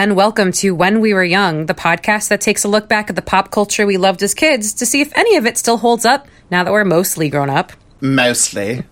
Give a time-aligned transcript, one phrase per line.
[0.00, 3.10] Hello, and welcome to When We Were Young, the podcast that takes a look back
[3.10, 5.76] at the pop culture we loved as kids to see if any of it still
[5.76, 7.72] holds up now that we're mostly grown up.
[8.00, 8.82] Mostly.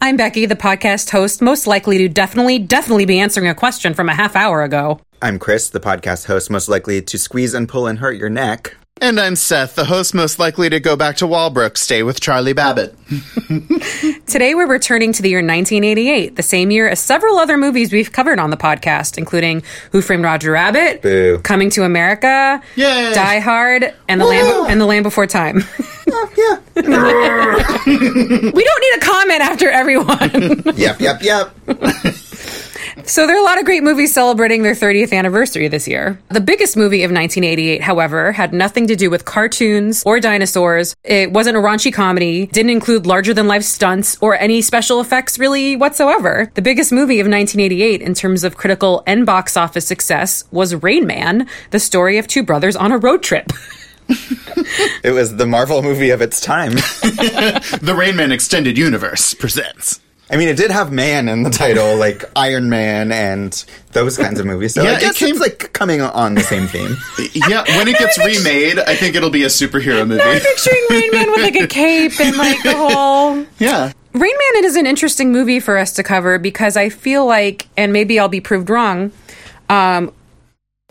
[0.00, 4.08] I'm Becky, the podcast host, most likely to definitely, definitely be answering a question from
[4.08, 5.00] a half hour ago.
[5.22, 8.74] I'm Chris, the podcast host, most likely to squeeze and pull and hurt your neck.
[9.02, 12.52] And I'm Seth, the host most likely to go back to Wallbrook, stay with Charlie
[12.52, 12.94] Babbitt.
[14.28, 18.12] Today we're returning to the year 1988, the same year as several other movies we've
[18.12, 21.40] covered on the podcast, including Who Framed Roger Rabbit, Boo.
[21.40, 23.12] Coming to America, Yay.
[23.12, 25.64] Die Hard, and the Land and the Land Before Time.
[26.14, 26.58] Oh, yeah.
[26.76, 26.82] we
[28.64, 30.62] don't need a comment after everyone.
[30.76, 31.54] yep, yep, yep.
[33.04, 36.18] So there are a lot of great movies celebrating their 30th anniversary this year.
[36.30, 40.94] The biggest movie of 1988, however, had nothing to do with cartoons or dinosaurs.
[41.02, 45.38] It wasn't a raunchy comedy, didn't include larger than life stunts or any special effects
[45.38, 46.50] really whatsoever.
[46.54, 51.06] The biggest movie of 1988 in terms of critical and box office success was Rain
[51.06, 53.52] Man, the story of two brothers on a road trip.
[55.04, 56.72] It was the Marvel movie of its time.
[57.82, 60.00] The Rain Man Extended Universe presents.
[60.32, 63.52] I mean, it did have man in the title, like Iron Man and
[63.92, 64.72] those kinds of movies.
[64.74, 66.96] So Yeah, I it guess came- it's like coming on the same theme.
[67.48, 70.22] Yeah, when it gets remade, I think it'll be a superhero movie.
[70.22, 73.92] I'm Picturing Rain Man with like a cape and like the whole Yeah.
[74.14, 77.92] Rain Man is an interesting movie for us to cover because I feel like, and
[77.92, 79.12] maybe I'll be proved wrong,
[79.68, 80.12] um,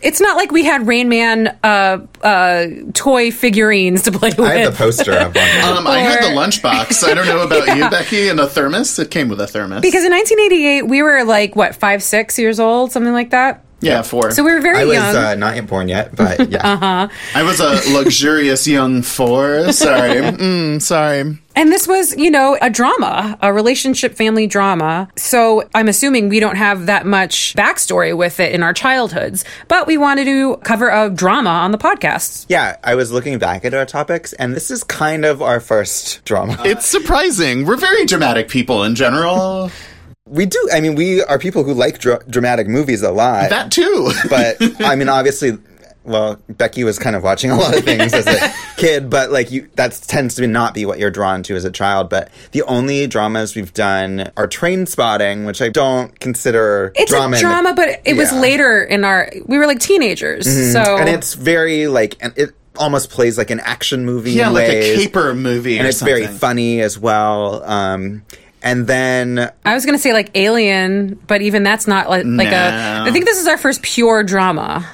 [0.02, 4.40] it's not like we had Rain Man uh, uh, toy figurines to play with.
[4.40, 5.44] I had the poster of one.
[5.78, 7.04] Um, I had the lunchbox.
[7.08, 8.98] I don't know about you, Becky, and a thermos.
[9.00, 9.82] It came with a thermos.
[9.82, 13.64] because in 1988, we were like, what, five, six years old, something like that?
[13.82, 14.32] Yeah, four.
[14.32, 15.16] So we were very I was young.
[15.16, 16.74] uh, not yet born yet, but yeah.
[16.74, 17.08] uh-huh.
[17.36, 19.72] I was a luxurious young four.
[19.72, 20.22] Sorry.
[20.42, 21.38] Mm, sorry.
[21.56, 25.10] And this was, you know, a drama, a relationship family drama.
[25.18, 29.86] So I'm assuming we don't have that much backstory with it in our childhoods, but
[29.88, 32.46] we wanted to cover a drama on the podcast.
[32.50, 36.24] Yeah, I was looking back at our topics, and this is kind of our first
[36.26, 36.58] drama.
[36.66, 37.66] It's surprising.
[37.66, 39.70] We're very dramatic people in general.
[40.28, 43.50] We do, I mean, we are people who like dra- dramatic movies a lot.
[43.50, 44.12] That too.
[44.30, 45.58] but I mean, obviously,
[46.04, 49.50] well, Becky was kind of watching a lot of things as a kid, but like
[49.52, 52.10] you, that tends to not be what you're drawn to as a child.
[52.10, 57.24] But the only dramas we've done are Trainspotting, which I don't consider It's drama.
[57.24, 59.32] a in the- drama, but it was later in our.
[59.48, 63.60] We were like teenagers, so and it's very like, and it almost plays like an
[63.60, 64.32] action movie.
[64.32, 65.78] yeah, in like ways, a caper movie.
[65.78, 67.64] and or it's very funny as well.
[67.64, 68.24] Um,
[68.62, 72.52] and then I was gonna say like Alien, but even that's not like, like a.
[72.52, 73.04] No.
[73.08, 74.88] I think this is our first pure drama,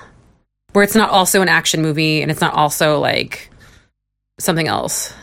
[0.73, 3.49] where it's not also an action movie and it's not also like
[4.39, 5.13] something else.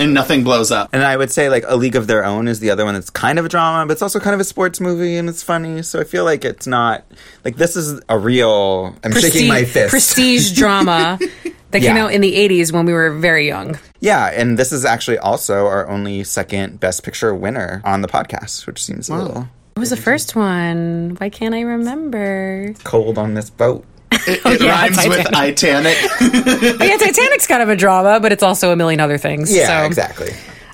[0.00, 0.90] And nothing blows up.
[0.92, 3.10] And I would say like A League of Their Own is the other one that's
[3.10, 5.82] kind of a drama, but it's also kind of a sports movie and it's funny.
[5.82, 7.04] So I feel like it's not
[7.44, 8.96] like this is a real.
[9.04, 9.90] I'm shaking my fist.
[9.90, 11.20] prestige drama
[11.70, 12.04] that came Yeah.
[12.04, 13.78] out in the 80s when we were very young.
[14.00, 18.66] Yeah, and this is actually also our only second Best Picture winner on the podcast,
[18.66, 21.16] which seems a little What was the first one?
[21.18, 22.74] Why can't I remember?
[22.84, 23.84] cold on this boat.
[24.12, 25.96] It, it yeah, rhymes with Titanic.
[26.20, 29.54] Yeah, Titanic's kind of a drama, but it's also a million other things.
[29.54, 29.86] Yeah, so.
[29.86, 30.32] exactly.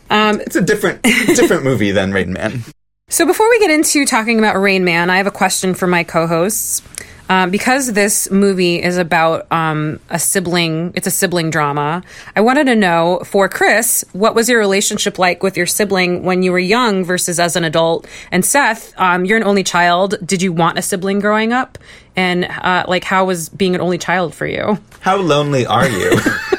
[0.08, 2.64] Um, It's a different different movie than Rain Man.
[3.08, 6.02] So before we get into talking about Rain Man, I have a question for my
[6.02, 6.82] co-hosts.
[7.28, 12.02] Um, because this movie is about um, a sibling, it's a sibling drama.
[12.36, 16.42] I wanted to know for Chris, what was your relationship like with your sibling when
[16.42, 18.06] you were young versus as an adult?
[18.30, 20.14] And Seth, um, you're an only child.
[20.24, 21.78] Did you want a sibling growing up?
[22.14, 24.78] And uh, like, how was being an only child for you?
[25.00, 26.18] How lonely are you?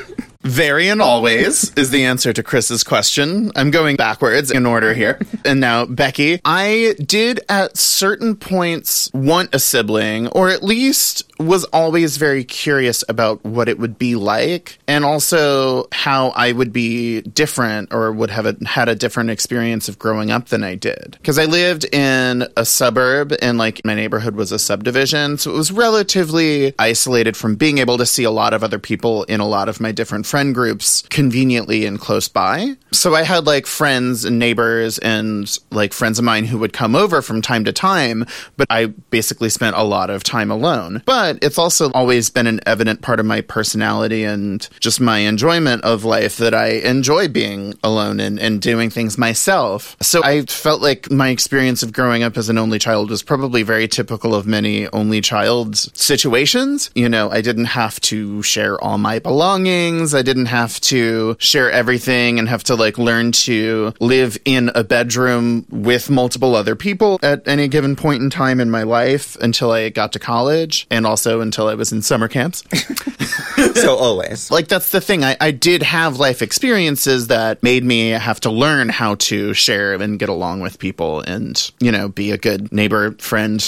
[0.47, 3.51] Very and always is the answer to Chris's question.
[3.57, 5.19] I'm going backwards in order here.
[5.43, 11.65] And now, Becky, I did at certain points want a sibling, or at least was
[11.65, 17.21] always very curious about what it would be like, and also how I would be
[17.21, 21.17] different or would have a, had a different experience of growing up than I did.
[21.19, 25.57] Because I lived in a suburb, and like my neighborhood was a subdivision, so it
[25.57, 29.47] was relatively isolated from being able to see a lot of other people in a
[29.47, 32.77] lot of my different friend groups conveniently and close by.
[32.91, 36.95] So I had like friends and neighbors and like friends of mine who would come
[36.95, 38.23] over from time to time,
[38.55, 41.01] but I basically spent a lot of time alone.
[41.07, 45.83] But it's also always been an evident part of my personality and just my enjoyment
[45.83, 49.97] of life that I enjoy being alone and, and doing things myself.
[50.03, 53.63] So I felt like my experience of growing up as an only child was probably
[53.63, 56.91] very typical of many only child situations.
[56.93, 60.13] You know, I didn't have to share all my belongings.
[60.13, 64.83] I didn't have to share everything and have to like learn to live in a
[64.83, 69.71] bedroom with multiple other people at any given point in time in my life until
[69.71, 72.61] I got to college and also until I was in summer camps.
[73.75, 74.51] so always.
[74.57, 75.23] like that's the thing.
[75.23, 79.93] I, I did have life experiences that made me have to learn how to share
[79.93, 83.63] and get along with people and, you know, be a good neighbor friend.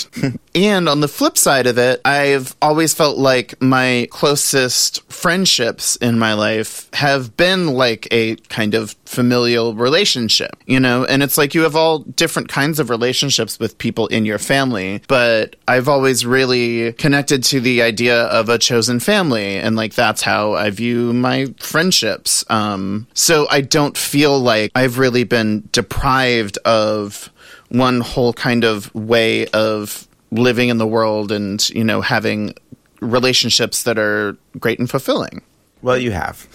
[0.55, 6.17] And on the flip side of it, I've always felt like my closest friendships in
[6.17, 11.53] my life have been like a kind of familial relationship, you know, and it's like
[11.53, 16.25] you have all different kinds of relationships with people in your family, but I've always
[16.25, 21.13] really connected to the idea of a chosen family and like that's how I view
[21.13, 22.43] my friendships.
[22.49, 27.31] Um so I don't feel like I've really been deprived of
[27.69, 32.53] one whole kind of way of living in the world and, you know, having
[33.01, 35.41] relationships that are great and fulfilling.
[35.81, 36.45] Well, you have.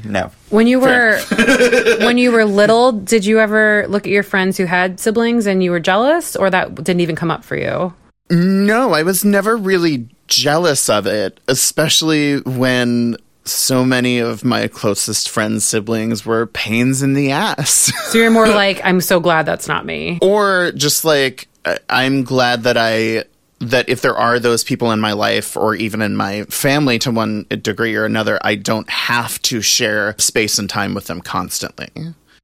[0.04, 0.30] no.
[0.50, 1.18] When you were
[2.00, 5.62] when you were little, did you ever look at your friends who had siblings and
[5.64, 7.94] you were jealous, or that didn't even come up for you?
[8.30, 15.30] No, I was never really jealous of it, especially when so many of my closest
[15.30, 17.90] friends' siblings were pains in the ass.
[18.12, 20.18] So you're more like, I'm so glad that's not me.
[20.22, 21.49] or just like, I-
[21.88, 23.24] I'm glad that I.
[23.62, 27.10] That if there are those people in my life or even in my family to
[27.10, 31.90] one degree or another, I don't have to share space and time with them constantly.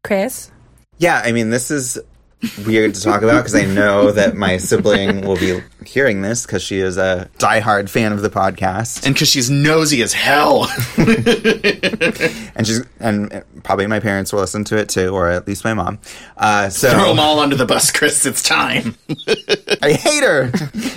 [0.04, 0.50] Chris?
[0.98, 1.98] Yeah, I mean, this is
[2.66, 6.62] weird to talk about because I know that my sibling will be hearing this because
[6.62, 10.64] she is a diehard fan of the podcast, And because she's nosy as hell.
[10.96, 15.74] and she's and probably my parents will listen to it too, or at least my
[15.74, 15.98] mom.
[16.36, 18.26] Uh, so Throw them all under the bus, Chris.
[18.26, 18.96] It's time.
[19.82, 20.50] I hate her.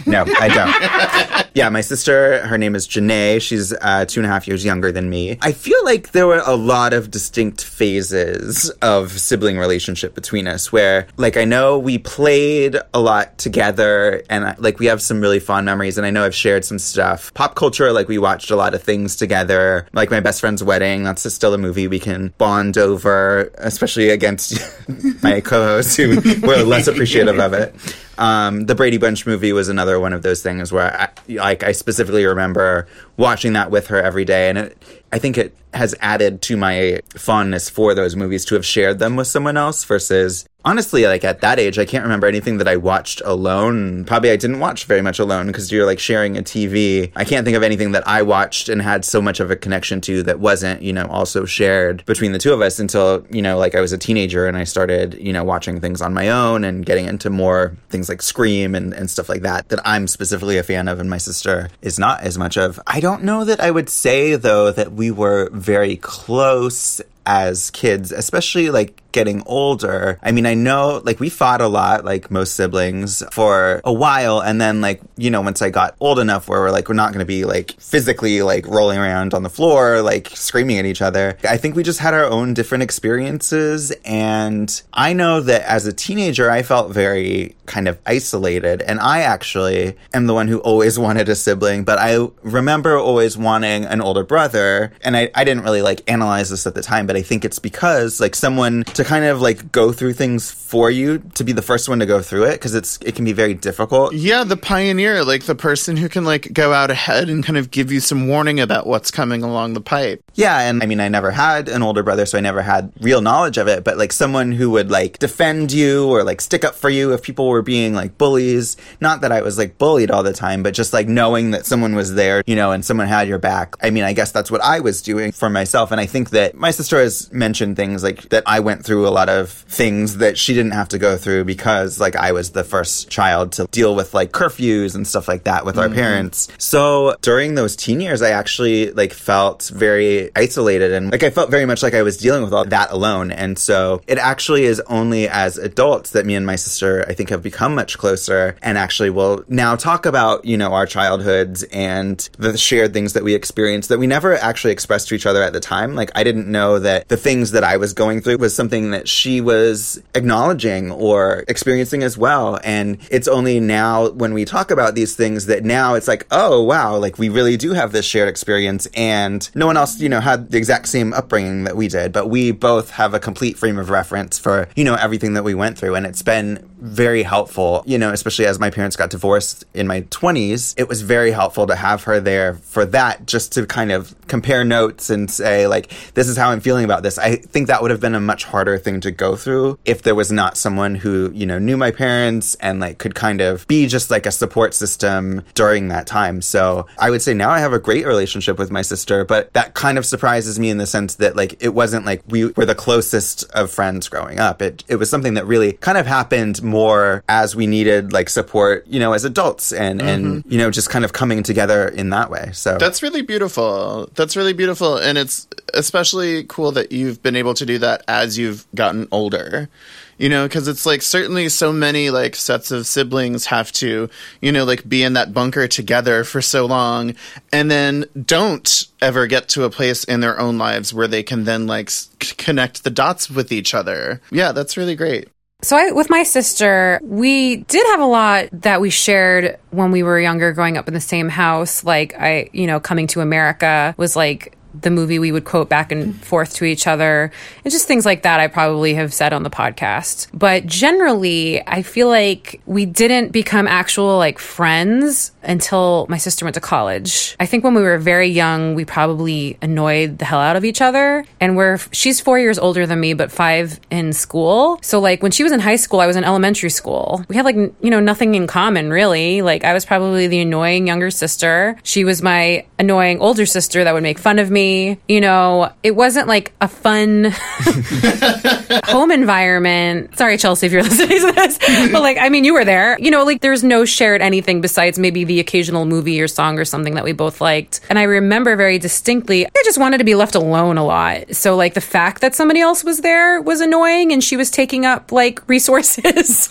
[0.06, 1.48] no, I don't.
[1.56, 3.42] Yeah, my sister, her name is Janae.
[3.42, 5.38] She's uh, two and a half years younger than me.
[5.42, 10.72] I feel like there were a lot of distinct phases of sibling relationship between us
[10.72, 15.40] where, like, I know we played a lot together and, like, we have some really
[15.40, 15.98] fond memories.
[15.98, 17.34] And I know I've shared some stuff.
[17.34, 19.88] Pop culture, like, we watched a lot of things together.
[19.94, 24.60] Like, my best friend's wedding, that's still a movie we can bond over, especially against
[25.24, 27.76] my co hosts who were less appreciative of it.
[28.18, 31.72] Um, the Brady Bunch movie was another one of those things where, I, like, I
[31.72, 34.78] specifically remember watching that with her every day, and it,
[35.12, 39.16] I think it has added to my fondness for those movies to have shared them
[39.16, 40.46] with someone else versus.
[40.66, 44.04] Honestly, like at that age, I can't remember anything that I watched alone.
[44.04, 47.14] Probably I didn't watch very much alone because you're like sharing a TV.
[47.16, 50.02] I can't think of anything that I watched and had so much of a connection
[50.02, 53.58] to that wasn't, you know, also shared between the two of us until, you know,
[53.58, 56.66] like I was a teenager and I started, you know, watching things on my own
[56.66, 60.58] and getting into more things like Scream and, and stuff like that that I'm specifically
[60.58, 62.82] a fan of and my sister is not as much of.
[62.86, 68.12] I don't know that I would say though that we were very close as kids,
[68.12, 70.20] especially like getting older.
[70.22, 74.42] I mean, I know like we fought a lot, like most siblings, for a while.
[74.42, 77.12] And then, like, you know, once I got old enough where we're like, we're not
[77.12, 81.02] going to be like physically like rolling around on the floor, like screaming at each
[81.02, 81.38] other.
[81.44, 83.92] I think we just had our own different experiences.
[84.06, 88.82] And I know that as a teenager, I felt very kind of isolated.
[88.82, 93.38] And I actually am the one who always wanted a sibling, but I remember always
[93.38, 94.92] wanting an older brother.
[95.02, 97.60] And I, I didn't really like analyze this at the time, but I think it's
[97.60, 101.62] because like someone to kind of like go through things for you to be the
[101.62, 104.14] first one to go through it because it's it can be very difficult.
[104.14, 107.72] Yeah, the pioneer, like the person who can like go out ahead and kind of
[107.72, 110.22] give you some warning about what's coming along the pipe.
[110.40, 113.20] Yeah, and I mean, I never had an older brother, so I never had real
[113.20, 113.84] knowledge of it.
[113.84, 117.22] But like someone who would like defend you or like stick up for you if
[117.22, 118.78] people were being like bullies.
[119.02, 121.94] Not that I was like bullied all the time, but just like knowing that someone
[121.94, 123.76] was there, you know, and someone had your back.
[123.84, 125.92] I mean, I guess that's what I was doing for myself.
[125.92, 129.12] And I think that my sister has mentioned things like that I went through a
[129.12, 132.64] lot of things that she didn't have to go through because like I was the
[132.64, 135.96] first child to deal with like curfews and stuff like that with our mm-hmm.
[135.96, 136.48] parents.
[136.58, 141.50] So during those teen years, I actually like felt very isolated and like I felt
[141.50, 143.32] very much like I was dealing with all that alone.
[143.32, 147.30] And so it actually is only as adults that me and my sister, I think,
[147.30, 152.18] have become much closer and actually will now talk about, you know, our childhoods and
[152.38, 155.54] the shared things that we experienced that we never actually expressed to each other at
[155.54, 155.96] the time.
[155.96, 159.08] Like I didn't know that the things that I was going through was something that
[159.08, 162.60] she was acknowledging or experiencing as well.
[162.64, 166.64] And it's only now when we talk about these things that now it's like, oh,
[166.64, 168.88] wow, like we really do have this shared experience.
[168.94, 172.28] And no one else, you know, had the exact same upbringing that we did, but
[172.28, 175.78] we both have a complete frame of reference for, you know, everything that we went
[175.78, 175.96] through.
[175.96, 180.02] And it's been very helpful, you know, especially as my parents got divorced in my
[180.04, 180.74] 20s.
[180.78, 184.64] It was very helpful to have her there for that, just to kind of compare
[184.64, 187.18] notes and say, like, this is how I'm feeling about this.
[187.18, 190.16] I think that would have been a much harder thing to go through if there
[190.16, 193.88] was not someone who, you know, knew my parents and like could kind of be
[193.88, 196.42] just like a support system during that time.
[196.42, 199.74] So I would say now I have a great relationship with my sister, but that
[199.74, 202.76] kind of surprises me in the sense that like it wasn't like we were the
[202.76, 204.62] closest of friends growing up.
[204.62, 208.86] It it was something that really kind of happened more as we needed like support,
[208.88, 210.52] you know, as adults and and mm-hmm.
[210.52, 212.52] you know just kind of coming together in that way.
[212.54, 214.10] So That's really beautiful.
[214.16, 214.98] That's really beautiful.
[214.98, 219.70] And it's especially cool that you've been able to do that as you've gotten older.
[220.18, 224.10] You know, because it's like certainly so many like sets of siblings have to,
[224.42, 227.16] you know, like be in that bunker together for so long
[227.54, 231.46] and then don't ever get to a place in their own lives where they can
[231.46, 234.20] then like c- connect the dots with each other.
[234.30, 235.30] Yeah, that's really great.
[235.62, 240.04] So I, with my sister, we did have a lot that we shared when we
[240.04, 241.84] were younger, growing up in the same house.
[241.84, 245.92] Like I, you know, coming to America was like the movie we would quote back
[245.92, 246.20] and mm-hmm.
[246.20, 247.32] forth to each other
[247.64, 250.28] and just things like that I probably have said on the podcast.
[250.34, 256.56] But generally, I feel like we didn't become actual like friends until my sister went
[256.56, 257.36] to college.
[257.40, 260.82] I think when we were very young, we probably annoyed the hell out of each
[260.82, 261.26] other.
[261.40, 264.80] And we're she's 4 years older than me but 5 in school.
[264.82, 267.24] So like when she was in high school, I was in elementary school.
[267.28, 269.42] We had like you know nothing in common really.
[269.42, 271.78] Like I was probably the annoying younger sister.
[271.84, 274.69] She was my annoying older sister that would make fun of me.
[275.08, 277.32] You know, it wasn't like a fun
[278.86, 280.18] home environment.
[280.18, 281.58] Sorry, Chelsea, if you're listening to this,
[281.92, 282.98] but like, I mean, you were there.
[283.00, 286.66] You know, like there's no shared anything besides maybe the occasional movie or song or
[286.66, 287.82] something that we both liked.
[287.90, 291.36] And I remember very distinctly, I just wanted to be left alone a lot.
[291.36, 294.86] So, like, the fact that somebody else was there was annoying and she was taking
[294.86, 296.50] up like resources.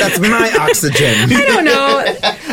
[0.00, 1.14] That's my oxygen.
[1.32, 2.04] I don't know.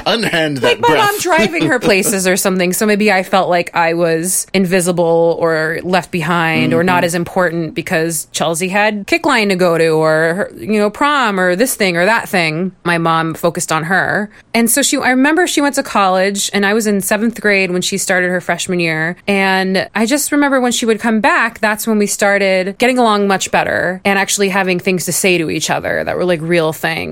[0.05, 1.11] Unhand that my breath.
[1.11, 2.73] mom driving her places or something.
[2.73, 7.05] So maybe I felt like I was invisible or left behind or not mm-hmm.
[7.05, 11.55] as important because Chelsea had kickline to go to or her, you know prom or
[11.55, 12.75] this thing or that thing.
[12.83, 14.97] My mom focused on her, and so she.
[14.97, 18.29] I remember she went to college, and I was in seventh grade when she started
[18.29, 21.59] her freshman year, and I just remember when she would come back.
[21.59, 25.49] That's when we started getting along much better and actually having things to say to
[25.49, 27.10] each other that were like real things.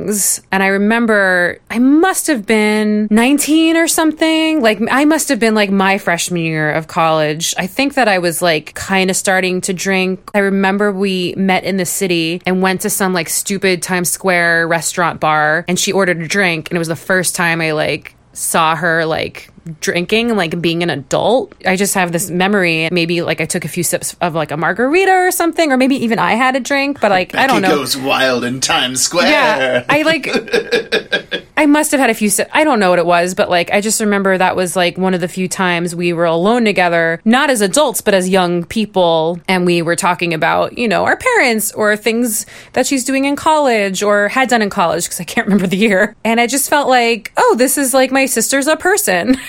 [0.51, 4.62] And I remember I must have been 19 or something.
[4.62, 7.53] Like I must have been like my freshman year of college.
[7.58, 10.32] I think that I was like kind of starting to drink.
[10.34, 14.68] I remember we met in the city and went to some like stupid Times Square
[14.68, 18.15] restaurant bar and she ordered a drink and it was the first time I like
[18.34, 19.51] saw her like
[19.82, 23.68] drinking like being an adult i just have this memory maybe like i took a
[23.68, 27.00] few sips of like a margarita or something or maybe even i had a drink
[27.02, 29.30] but like i don't know goes wild in Times Square.
[29.30, 30.26] yeah i like
[31.62, 33.70] i must have had a few sips i don't know what it was but like
[33.72, 37.22] i just remember that was like one of the few times we were alone together
[37.25, 41.18] not as adults but as young people and we were talking about you know our
[41.18, 45.24] parents or things that she's doing in college or had done in college because i
[45.24, 46.16] can't remember the year.
[46.24, 49.38] And i just felt like oh this is like my sister's a person.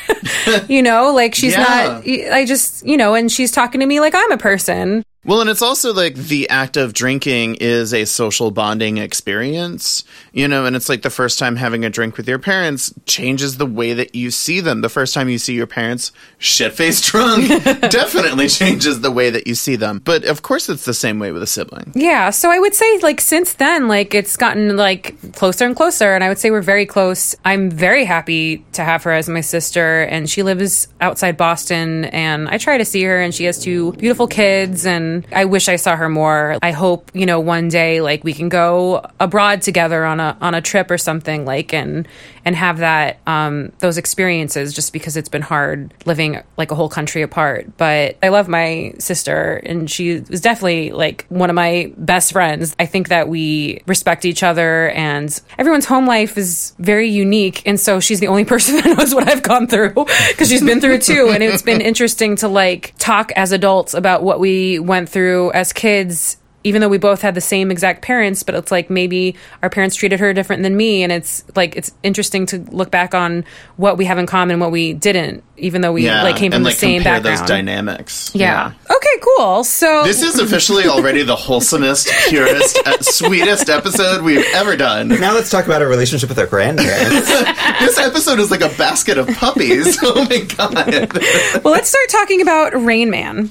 [0.69, 1.62] You know like she's Yeah.
[1.62, 5.43] not i just you know and she's talking to me like i'm a person Well,
[5.43, 10.65] and it's also like the act of drinking is a social bonding experience, you know,
[10.65, 13.93] and it's like the first time having a drink with your parents changes the way
[13.93, 14.81] that you see them.
[14.81, 19.47] The first time you see your parents shit faced drunk definitely changes the way that
[19.47, 20.00] you see them.
[20.03, 21.93] But of course, it's the same way with a sibling.
[21.95, 26.15] Yeah, so I would say like since then, like it's gotten like closer and closer,
[26.15, 27.35] and I would say we're very close.
[27.45, 32.49] I'm very happy to have her as my sister, and she lives outside Boston, and
[32.49, 35.76] I try to see her, and she has two beautiful kids, and I wish I
[35.76, 36.59] saw her more.
[36.62, 40.55] I hope you know one day like we can go abroad together on a on
[40.55, 42.07] a trip or something like and
[42.44, 46.88] and have that um those experiences just because it's been hard living like a whole
[46.88, 47.76] country apart.
[47.76, 52.75] But I love my sister, and she was definitely like one of my best friends.
[52.78, 57.62] I think that we respect each other, and everyone's home life is very unique.
[57.66, 59.94] And so she's the only person that knows what I've gone through
[60.28, 61.30] because she's been through it too.
[61.32, 65.73] And it's been interesting to like talk as adults about what we went through as
[65.73, 69.71] kids even though we both had the same exact parents, but it's like maybe our
[69.71, 71.02] parents treated her different than me.
[71.02, 73.45] And it's like, it's interesting to look back on
[73.76, 76.52] what we have in common and what we didn't, even though we Yeah, like came
[76.52, 77.38] from and the like same compare background.
[77.40, 78.31] those dynamics.
[78.35, 78.73] yeah.
[78.90, 79.64] Okay, cool.
[79.64, 85.09] So This is officially already the wholesomest, purest, uh, sweetest episode we've ever done.
[85.09, 87.31] now let's talk about our relationship with our grandparents.
[87.81, 89.97] This episode is like a basket of puppies.
[90.02, 91.64] Oh my god.
[91.64, 93.49] well, let's start talking about Rain Man.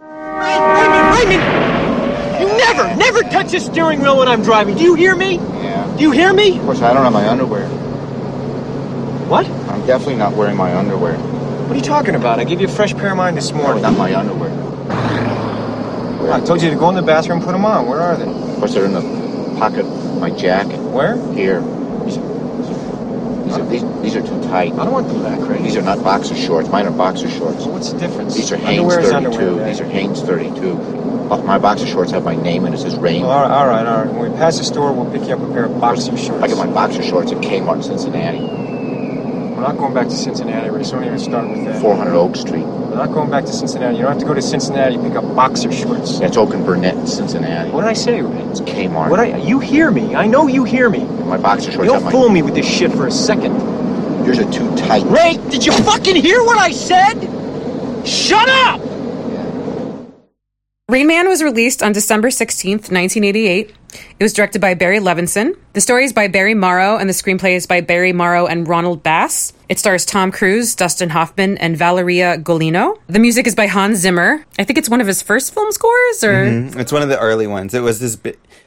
[0.00, 1.63] Raymond, Raymond, you
[2.64, 4.76] Never, never touch the steering wheel when I'm driving.
[4.76, 5.36] Do you hear me?
[5.36, 5.94] Yeah.
[5.96, 6.56] Do you hear me?
[6.58, 7.66] Of course, I don't have my underwear.
[9.28, 9.46] What?
[9.46, 11.16] I'm definitely not wearing my underwear.
[11.16, 12.40] What are you talking about?
[12.40, 13.82] I gave you a fresh pair of mine this No, morning.
[13.82, 14.50] not my underwear.
[16.32, 17.86] I told you to go in the bathroom and put them on.
[17.86, 18.24] Where are they?
[18.24, 20.78] Of course, they're in the pocket of my jacket.
[20.80, 21.16] Where?
[21.32, 21.60] Here.
[23.54, 24.72] These are, these these, are too tight.
[24.74, 25.64] I don't want them that crazy.
[25.64, 26.68] These are not boxer shorts.
[26.68, 27.64] Mine are boxer shorts.
[27.64, 28.34] What's the difference?
[28.34, 29.26] These are Hanes underwear is 32.
[29.28, 29.56] underwear.
[29.56, 29.66] man.
[29.68, 30.72] These are Hanes 32.
[31.30, 33.22] Uh, My boxer shorts have my name and it says Rain.
[33.22, 34.12] Well, all right, all right, all right.
[34.12, 36.42] When we pass the store, we'll pick you up a pair of boxer shorts.
[36.42, 38.38] I get my boxer shorts at Kmart Cincinnati,
[39.54, 40.84] We're not going back to Cincinnati, Rick.
[40.84, 41.80] So don't even start with that.
[41.80, 42.64] 400 Oak Street.
[42.64, 43.96] We're not going back to Cincinnati.
[43.96, 46.18] You don't have to go to Cincinnati to pick up boxer shorts.
[46.18, 47.70] That's Oak and Burnett in Cincinnati.
[47.70, 48.42] What did I say, Ray?
[48.50, 49.10] It's Kmart.
[49.10, 49.36] What I?
[49.36, 50.16] You hear me?
[50.16, 51.04] I know you hear me.
[51.04, 53.54] my boxer shorts You don't my fool me with this shit for a second.
[54.26, 55.04] Yours are too tight.
[55.04, 57.14] Ray, did you fucking hear what I said?
[58.04, 58.80] Shut up!
[60.88, 63.74] Rain Man was released on December 16th, 1988.
[64.18, 65.56] It was directed by Barry Levinson.
[65.72, 69.02] The story is by Barry Morrow, and the screenplay is by Barry Morrow and Ronald
[69.02, 69.52] Bass.
[69.68, 72.98] It stars Tom Cruise, Dustin Hoffman, and Valeria Golino.
[73.08, 74.44] The music is by Hans Zimmer.
[74.58, 76.78] I think it's one of his first film scores, or mm-hmm.
[76.80, 77.74] It's one of the early ones.
[77.74, 78.18] It was his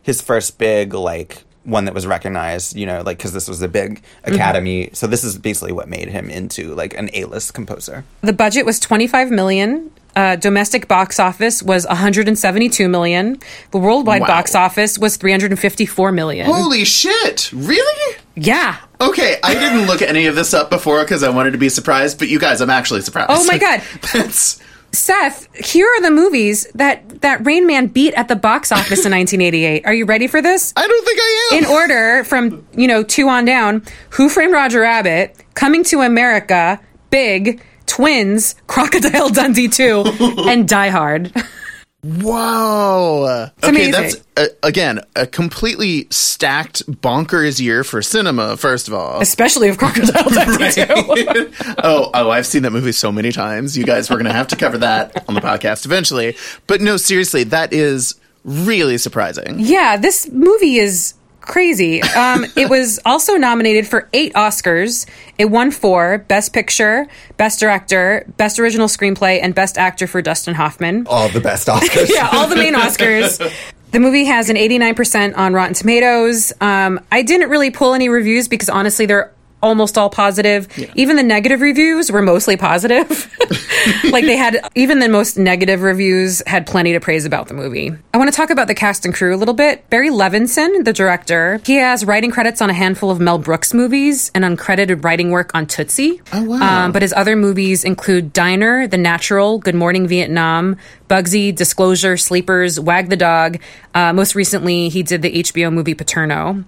[0.02, 2.76] his first big like one that was recognized.
[2.76, 4.34] You know, like because this was a big mm-hmm.
[4.34, 4.90] academy.
[4.94, 8.04] So this is basically what made him into like an A list composer.
[8.22, 9.92] the budget was 25 million.
[10.18, 13.38] Uh, domestic box office was 172 million.
[13.72, 14.28] The worldwide Wow.
[14.28, 16.48] box office was 354 million.
[16.48, 17.52] Holy shit!
[17.54, 18.16] Really?
[18.36, 18.78] yeah.
[19.00, 22.18] Okay, I didn't look any of this up before because I wanted to be surprised,
[22.18, 23.30] but you guys, I'm actually surprised.
[23.30, 23.82] Oh my God.
[24.14, 24.60] That's
[24.92, 29.12] Seth, here are the movies that that Rain Man beat at the box office in
[29.12, 29.86] 1988.
[29.86, 30.74] Are you ready for this?
[30.76, 31.64] I don't think I am.
[31.64, 36.80] In order from, you know, 2 on down, Who Framed Roger Rabbit, Coming to America,
[37.12, 40.04] Big, Twins, Crocodile Dundee 2,
[40.47, 41.34] and Die Hard.
[42.04, 43.52] Wow.
[43.63, 43.91] okay, amazing.
[43.91, 48.56] that's uh, again a completely stacked bonkers year for cinema.
[48.56, 50.86] First of all, Especially of Crocodile Dundee 2.
[51.84, 53.78] oh, oh, I've seen that movie so many times.
[53.78, 56.38] You guys were going to have to cover that on the podcast eventually.
[56.67, 59.56] But no, seriously, that is really surprising.
[59.58, 61.15] Yeah, this movie is
[61.48, 62.02] crazy.
[62.04, 65.08] Um, it was also nominated for eight Oscars.
[65.38, 67.08] It won four Best Picture,
[67.38, 71.08] Best Director, Best Original Screenplay, and Best Actor for Dustin Hoffman.
[71.08, 72.10] All the best Oscars.
[72.18, 73.40] Yeah, all the main Oscars.
[73.92, 76.52] The movie has an 89% on Rotten Tomatoes.
[76.60, 80.67] Um, I didn't really pull any reviews because honestly, they're almost all positive.
[80.96, 83.10] Even the negative reviews were mostly positive.
[84.12, 87.91] like they had, even the most negative reviews had plenty to praise about the movie.
[88.13, 89.89] I want to talk about the cast and crew a little bit.
[89.89, 94.32] Barry Levinson, the director, he has writing credits on a handful of Mel Brooks movies
[94.36, 96.22] and uncredited writing work on Tootsie.
[96.34, 96.86] Oh, wow.
[96.86, 100.78] Um, but his other movies include Diner, The Natural, Good Morning Vietnam,
[101.10, 103.58] Bugsy, Disclosure, Sleepers, Wag the Dog.
[103.93, 106.63] Uh, most recently, he did the HBO movie Paterno.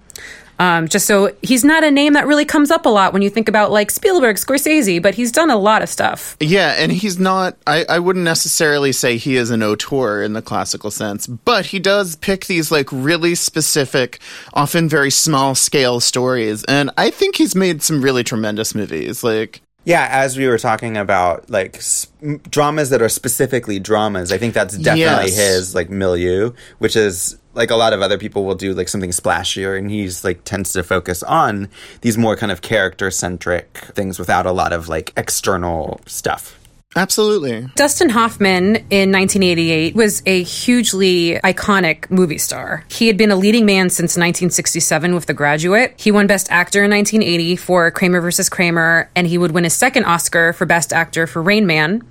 [0.59, 3.29] Um, just so he's not a name that really comes up a lot when you
[3.29, 6.35] think about like Spielberg, Scorsese, but he's done a lot of stuff.
[6.41, 10.41] Yeah, and he's not, I, I wouldn't necessarily say he is an auteur in the
[10.41, 14.19] classical sense, but he does pick these like really specific,
[14.53, 16.63] often very small scale stories.
[16.65, 19.23] And I think he's made some really tremendous movies.
[19.23, 24.31] Like, Yeah, as we were talking about, like s- m- dramas that are specifically dramas,
[24.33, 25.37] I think that's definitely Yes.
[25.37, 29.11] his like milieu, which is like a lot of other people will do like something
[29.11, 31.69] splashier, and he's like tends to focus on
[32.01, 36.58] these more kind of character centric things without a lot of like external stuff.
[36.95, 37.67] Absolutely.
[37.75, 42.83] Dustin Hoffman in 1988 was a hugely iconic movie star.
[42.89, 45.93] He had been a leading man since 1967 with The Graduate.
[45.97, 48.49] He won Best Actor in 1980 for Kramer vs.
[48.49, 52.01] Kramer, and he would win his second Oscar for Best Actor for Rain Man.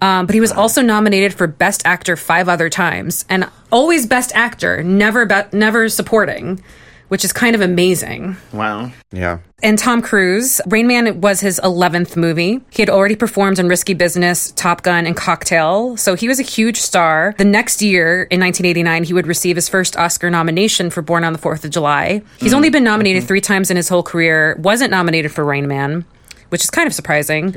[0.00, 4.32] Um, but he was also nominated for Best Actor five other times, and always Best
[4.34, 6.62] Actor, never be- never supporting,
[7.10, 8.36] which is kind of amazing.
[8.52, 8.92] Wow.
[9.10, 9.40] Yeah.
[9.64, 12.60] And Tom Cruise, Rain Man was his 11th movie.
[12.70, 16.44] He had already performed in Risky Business, Top Gun, and Cocktail, so he was a
[16.44, 17.34] huge star.
[17.36, 21.32] The next year, in 1989, he would receive his first Oscar nomination for Born on
[21.32, 22.22] the Fourth of July.
[22.38, 22.56] He's hmm.
[22.56, 23.28] only been nominated mm-hmm.
[23.28, 26.04] three times in his whole career, wasn't nominated for Rain Man.
[26.50, 27.54] Which is kind of surprising,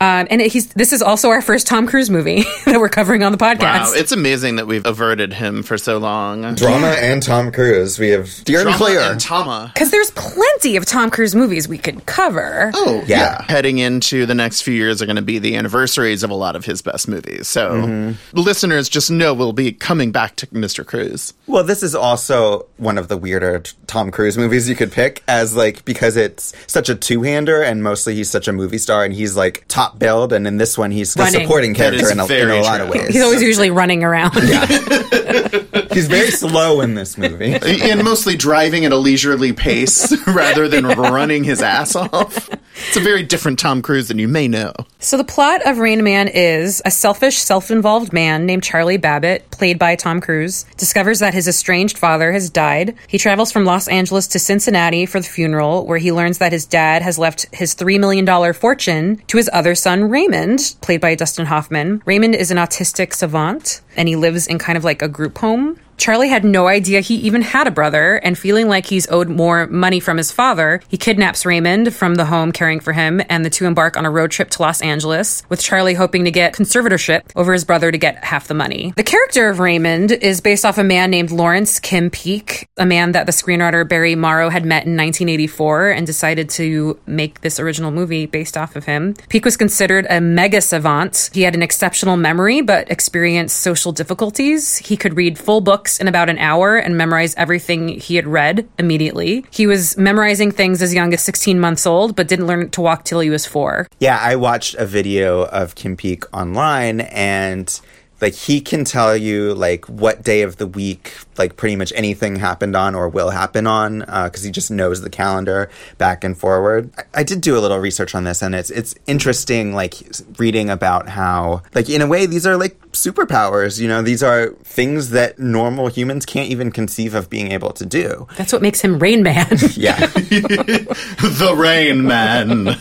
[0.00, 0.68] um, and he's.
[0.74, 3.60] This is also our first Tom Cruise movie that we're covering on the podcast.
[3.60, 3.92] Wow.
[3.94, 6.54] It's amazing that we've averted him for so long.
[6.54, 7.98] Drama and Tom Cruise.
[7.98, 9.00] We have Dear and Drama Clear.
[9.00, 9.70] and Tama.
[9.74, 12.70] Because there's plenty of Tom Cruise movies we could cover.
[12.74, 13.18] Oh, Yeah.
[13.18, 13.42] yeah.
[13.48, 16.56] Heading into the next few years are going to be the anniversaries of a lot
[16.56, 17.46] of his best movies.
[17.48, 20.84] So listeners just know we'll be coming back to Mr.
[20.84, 21.32] Cruise.
[21.46, 25.54] Well, this is also one of the weirder Tom Cruise movies you could pick as
[25.54, 29.36] like because it's such a two-hander and mostly he's such a movie star and he's
[29.36, 31.42] like top billed and in this one he's a Running.
[31.42, 33.00] supporting That character is in a, in very a lot of true.
[33.00, 33.12] ways.
[33.14, 34.32] He's always usually running around.
[35.92, 37.54] He's very slow in this movie.
[37.62, 42.48] and mostly driving at a leisurely pace rather than running his ass off.
[42.88, 44.72] It's a very different Tom Cruise than you may know.
[44.98, 49.78] So the plot of Rain Man is a selfish, self-involved man named Charlie Babbitt, played
[49.78, 52.94] by Tom Cruise, discovers that his estranged father has died.
[53.08, 56.66] He travels from Los Angeles to Cincinnati for the funeral, where he learns that his
[56.66, 61.46] dad has left his $3 million fortune to his other son, Raymond, played by Dustin
[61.46, 62.02] Hoffman.
[62.06, 65.78] Raymond is an autistic savant, and he lives in kind of like a group home.
[65.96, 69.66] Charlie had no idea he even had a brother, and feeling like he's owed more
[69.68, 73.50] money from his father, he kidnaps Raymond from the home caring for him, and the
[73.50, 77.22] two embark on a road trip to Los Angeles, with Charlie hoping to get conservatorship
[77.36, 78.92] over his brother to get half the money.
[78.96, 83.12] The character of Raymond is based off a man named Laurence Kim Peek, a man
[83.12, 87.90] that the screenwriter Barry Morrow had met in 1984 and decided to make this original
[87.90, 89.14] movie based off of him.
[89.28, 91.30] Peek was considered a mega savant.
[91.32, 94.78] He had an exceptional memory, but experienced social difficulties.
[94.78, 98.68] He could read full books in about an hour and memorize everything he had read
[98.78, 99.44] immediately.
[99.50, 103.04] He was memorizing things as young as 16 months old, but didn't learn to walk
[103.04, 103.86] till he was four.
[103.98, 107.80] Yeah, I watched a video of Kim Peek online and
[108.22, 112.36] like he can tell you like what day of the week like pretty much anything
[112.36, 116.38] happened on or will happen on because uh, he just knows the calendar back and
[116.38, 119.94] forward I-, I did do a little research on this and it's it's interesting like
[120.38, 124.50] reading about how like in a way these are like superpowers you know these are
[124.62, 128.80] things that normal humans can't even conceive of being able to do That's what makes
[128.80, 129.48] him Rain Man.
[129.74, 132.78] yeah the Rain Man.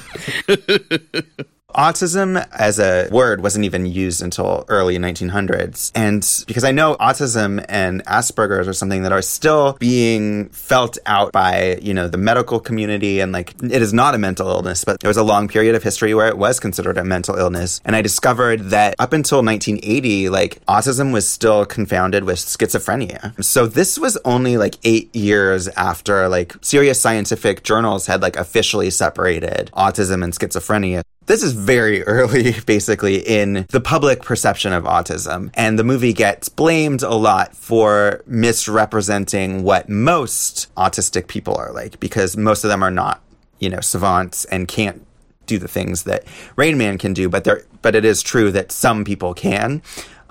[1.75, 5.91] Autism as a word wasn't even used until early 1900s.
[5.95, 11.31] And because I know autism and Asperger's are something that are still being felt out
[11.31, 14.99] by, you know, the medical community and like it is not a mental illness, but
[14.99, 17.81] there was a long period of history where it was considered a mental illness.
[17.85, 23.43] And I discovered that up until 1980, like autism was still confounded with schizophrenia.
[23.43, 28.89] So this was only like eight years after like serious scientific journals had like officially
[28.89, 31.03] separated autism and schizophrenia.
[31.31, 35.49] This is very early, basically, in the public perception of autism.
[35.53, 42.01] And the movie gets blamed a lot for misrepresenting what most autistic people are like,
[42.01, 43.21] because most of them are not,
[43.59, 45.07] you know, savants and can't
[45.45, 46.25] do the things that
[46.57, 49.81] Rain Man can do, but there, but it is true that some people can.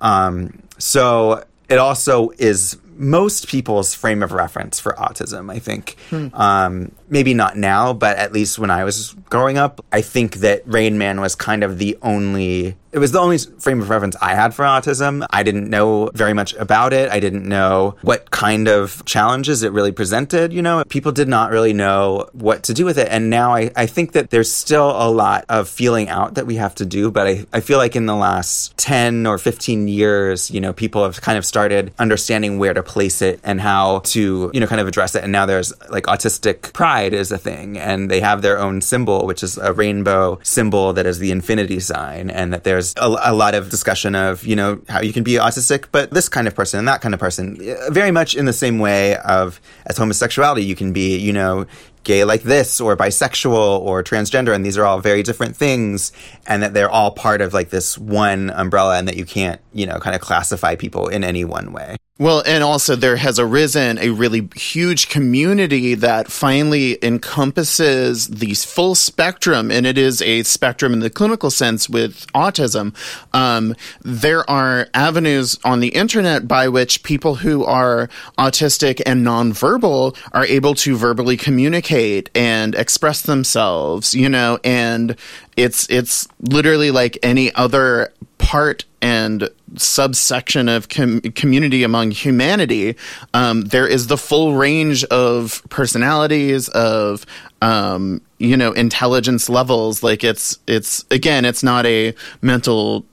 [0.01, 5.51] Um, so it also is most people's frame of reference for autism.
[5.51, 5.97] I think
[6.35, 10.63] um, maybe not now, but at least when I was growing up, I think that
[10.67, 12.77] Rain Man was kind of the only.
[12.92, 15.24] It was the only frame of reference I had for autism.
[15.31, 17.09] I didn't know very much about it.
[17.11, 20.53] I didn't know what kind of challenges it really presented.
[20.53, 23.07] You know, people did not really know what to do with it.
[23.09, 26.57] And now I, I think that there's still a lot of feeling out that we
[26.57, 27.12] have to do.
[27.12, 31.05] But I, I feel like in the last 10 or 15 years, you know, people
[31.05, 34.81] have kind of started understanding where to place it and how to, you know, kind
[34.81, 35.22] of address it.
[35.22, 37.79] And now there's like autistic pride is a thing.
[37.79, 41.79] And they have their own symbol, which is a rainbow symbol that is the infinity
[41.79, 42.31] sign.
[42.31, 45.33] And that there's a, a lot of discussion of, you know, how you can be
[45.33, 47.57] autistic, but this kind of person and that kind of person.
[47.61, 51.66] Uh, very much in the same way of as homosexuality, you can be, you know,
[52.03, 56.12] gay like this or bisexual or transgender and these are all very different things
[56.47, 59.87] and that they're all part of like this one umbrella and that you can't you
[59.87, 63.96] know kind of classify people in any one way Well, and also there has arisen
[63.96, 70.92] a really huge community that finally encompasses the full spectrum, and it is a spectrum
[70.92, 72.94] in the clinical sense with autism.
[73.33, 80.14] Um, there are avenues on the internet by which people who are autistic and nonverbal
[80.33, 85.16] are able to verbally communicate and express themselves, you know, and
[85.56, 92.97] it's it's literally like any other part and subsection of com- community among humanity,
[93.35, 97.25] um, there is the full range of personalities of
[97.63, 100.03] um, you know intelligence levels.
[100.03, 103.05] Like it's it's again, it's not a mental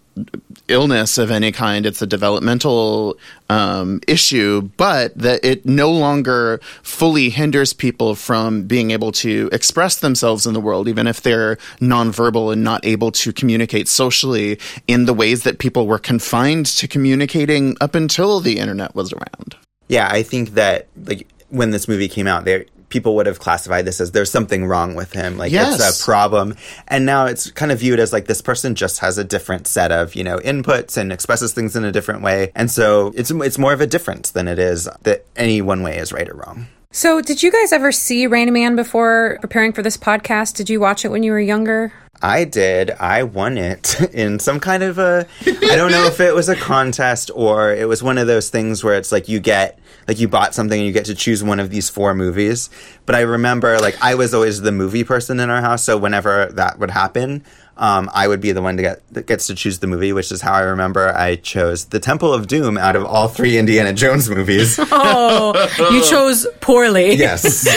[0.67, 1.85] illness of any kind.
[1.85, 3.17] It's a developmental
[3.49, 9.99] um, issue, but that it no longer fully hinders people from being able to express
[9.99, 15.05] themselves in the world, even if they're nonverbal and not able to communicate socially in
[15.05, 19.55] the ways that people were confined to communicating up until the internet was around.
[19.87, 23.85] Yeah, I think that like when this movie came out, there people would have classified
[23.85, 25.79] this as there's something wrong with him, like Yes.
[25.79, 26.55] it's a problem,
[26.87, 29.91] and now it's kind of viewed as like this person just has a different set
[29.91, 33.57] of you know inputs and expresses things in a different way, and so it's it's
[33.57, 36.67] more of a difference than it is that any one way is right or wrong.
[36.89, 40.55] So, did you guys ever see Rain Man before preparing for this podcast?
[40.55, 41.91] Did you watch it when you were younger?
[42.21, 42.91] I did.
[42.91, 45.27] I won it in some kind of a.
[45.45, 48.83] I don't know if it was a contest or it was one of those things
[48.83, 51.59] where it's like you get, like you bought something and you get to choose one
[51.59, 52.69] of these four movies.
[53.05, 55.83] But I remember, like, I was always the movie person in our house.
[55.83, 57.43] So whenever that would happen,
[57.77, 60.31] um, I would be the one to get that gets to choose the movie, which
[60.31, 63.93] is how I remember I chose The Temple of Doom out of all three Indiana
[63.93, 64.79] Jones movies.
[64.89, 65.53] Oh,
[65.91, 67.13] you chose poorly.
[67.15, 67.67] yes.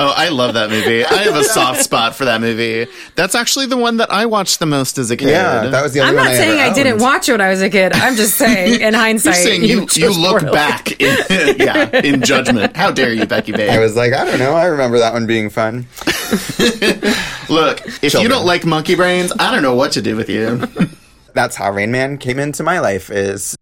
[0.00, 1.04] Oh, I love that movie.
[1.04, 2.86] I have a soft spot for that movie.
[3.16, 5.28] That's actually the one that I watched the most as a kid.
[5.30, 7.02] Yeah, that was the only I'm one not I saying ever I didn't owned.
[7.02, 7.92] watch it when I was a kid.
[7.94, 10.52] I'm just saying, in You're hindsight, saying you, you chose look poorly.
[10.54, 12.76] back in, yeah, in judgment.
[12.76, 13.68] How dare you, Becky Bay?
[13.70, 14.52] I was like, I don't know.
[14.54, 15.86] I remember that one being fun.
[17.48, 20.60] Look, if you don't like monkey brains, I don't know what to do with you.
[21.34, 23.10] That's how Rain Man came into my life.
[23.10, 23.56] Is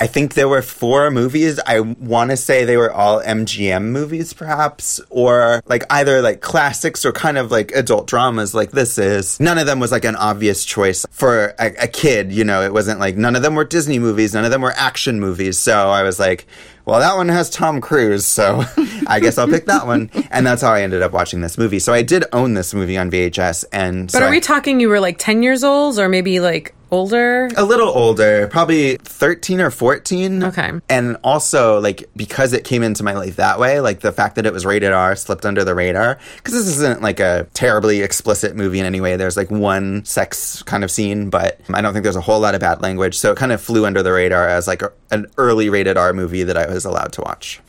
[0.00, 1.60] I think there were four movies.
[1.66, 7.04] I want to say they were all MGM movies, perhaps, or like either like classics
[7.04, 9.38] or kind of like adult dramas, like this is.
[9.38, 12.32] None of them was like an obvious choice for a, a kid.
[12.32, 14.32] You know, it wasn't like none of them were Disney movies.
[14.32, 15.58] None of them were action movies.
[15.58, 16.46] So I was like.
[16.86, 18.64] Well, that one has Tom Cruise, so
[19.06, 20.10] I guess I'll pick that one.
[20.30, 21.78] And that's how I ended up watching this movie.
[21.78, 24.80] So I did own this movie on VHS, and But so are I- we talking
[24.80, 27.48] you were like 10 years old or maybe like older?
[27.56, 30.44] a little older, probably 13 or 14.
[30.44, 30.72] Okay.
[30.88, 34.46] And also, like, because it came into my life that way, like the fact that
[34.46, 36.18] it was rated R slipped under the radar.
[36.36, 39.16] Because this isn't like a terribly explicit movie in any way.
[39.16, 42.54] There's like one sex kind of scene, but I don't think there's a whole lot
[42.54, 43.18] of bad language.
[43.18, 46.12] So it kind of flew under the radar as like a, an early rated R
[46.12, 47.60] movie that I was allowed to watch.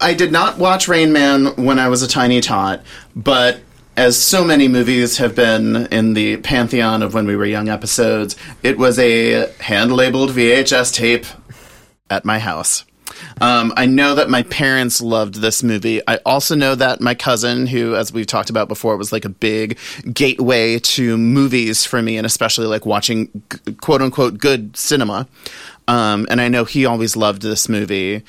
[0.00, 2.82] I did not watch Rain Man when I was a tiny tot,
[3.16, 3.60] but
[3.98, 8.36] as so many movies have been in the pantheon of when we were young episodes,
[8.62, 11.26] it was a hand labeled VHS tape
[12.08, 12.84] at my house.
[13.40, 16.00] Um, I know that my parents loved this movie.
[16.06, 19.30] I also know that my cousin, who, as we've talked about before, was like a
[19.30, 19.76] big
[20.12, 23.42] gateway to movies for me, and especially like watching
[23.80, 25.26] quote unquote good cinema.
[25.88, 28.22] Um, and I know he always loved this movie.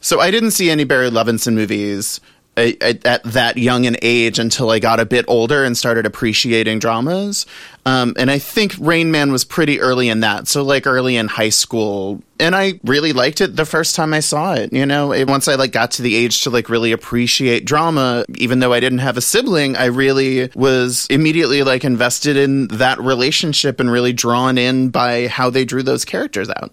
[0.00, 2.20] So I didn't see any Barry Levinson movies
[2.56, 7.46] at that young an age until I got a bit older and started appreciating dramas.
[7.86, 10.48] Um, and I think Rain Man was pretty early in that.
[10.48, 12.22] So like early in high school.
[12.40, 14.72] And I really liked it the first time I saw it.
[14.72, 18.24] You know, it, once I like got to the age to like really appreciate drama,
[18.36, 23.00] even though I didn't have a sibling, I really was immediately like invested in that
[23.00, 26.72] relationship and really drawn in by how they drew those characters out.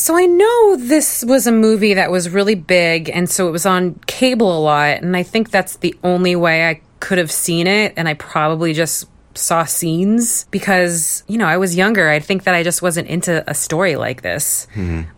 [0.00, 3.66] So I know this was a movie that was really big, and so it was
[3.66, 7.66] on cable a lot, and I think that's the only way I could have seen
[7.66, 12.08] it, and I probably just saw scenes because you know I was younger.
[12.08, 14.66] I think that I just wasn't into a story like this.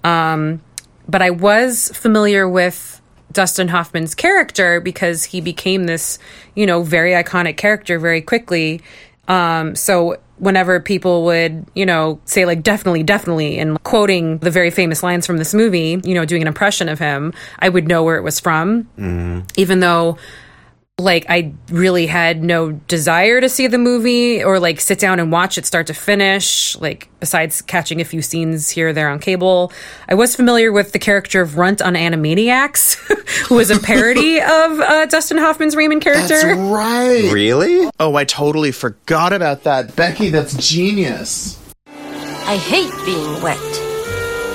[0.02, 0.60] Um,
[1.08, 6.18] but I was familiar with Dustin Hoffman's character because he became this,
[6.56, 8.80] you know, very iconic character very quickly.
[9.28, 14.72] Um, so whenever people would, you know, say like definitely, definitely, and quoting the very
[14.72, 18.02] famous lines from this movie, you know, doing an impression of him, I would know
[18.02, 19.42] where it was from, mm-hmm.
[19.56, 20.18] even though
[20.98, 25.32] like I really had no desire to see the movie or like sit down and
[25.32, 26.76] watch it start to finish.
[26.78, 29.72] Like besides catching a few scenes here or there on cable,
[30.08, 32.94] I was familiar with the character of Runt on Animaniacs,
[33.48, 34.46] who was a parody of
[34.80, 36.54] uh, Dustin Hoffman's Raymond character.
[36.56, 37.30] right.
[37.32, 37.88] Really?
[37.98, 39.96] Oh, I totally forgot about that.
[39.96, 41.58] Becky, that's genius.
[41.86, 43.58] I hate being wet.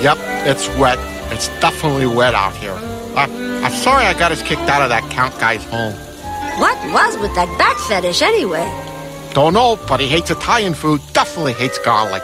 [0.02, 0.98] Yep, it's wet.
[1.32, 2.74] It's definitely wet out here.
[3.16, 3.24] I,
[3.64, 5.94] I'm sorry I got us kicked out of that Count guy's home.
[6.58, 8.66] What was with that bat fetish anyway?
[9.32, 11.00] Don't know, but he hates Italian food.
[11.12, 12.22] Definitely hates garlic.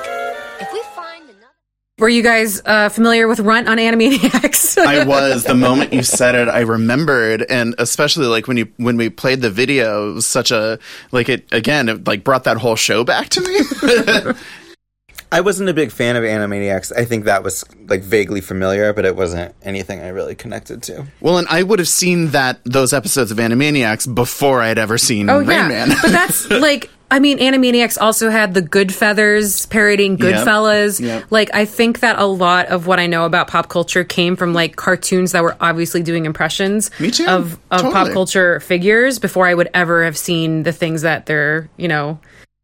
[0.61, 1.47] If we find another.
[1.99, 4.77] Were you guys uh, familiar with Runt on Animaniacs?
[4.85, 6.49] I was the moment you said it.
[6.49, 10.51] I remembered, and especially like when you when we played the video, it was such
[10.51, 10.81] a
[11.12, 11.88] like it again.
[11.88, 14.33] It like brought that whole show back to me.
[15.33, 16.93] I wasn't a big fan of Animaniacs.
[16.97, 21.07] I think that was like vaguely familiar, but it wasn't anything I really connected to.
[21.21, 25.29] well, and I would have seen that those episodes of Animaniacs before I'd ever seen
[25.29, 25.89] Oh Rain yeah, Man.
[26.03, 31.01] but that's like I mean, Animaniacs also had the Goodfeathers parodying Goodfellas.
[31.01, 31.25] Yep.
[31.31, 34.53] Like I think that a lot of what I know about pop culture came from
[34.53, 37.27] like cartoons that were obviously doing impressions Me too.
[37.27, 41.69] of of pop culture figures before I would ever have seen the things that they're
[41.77, 42.19] you know.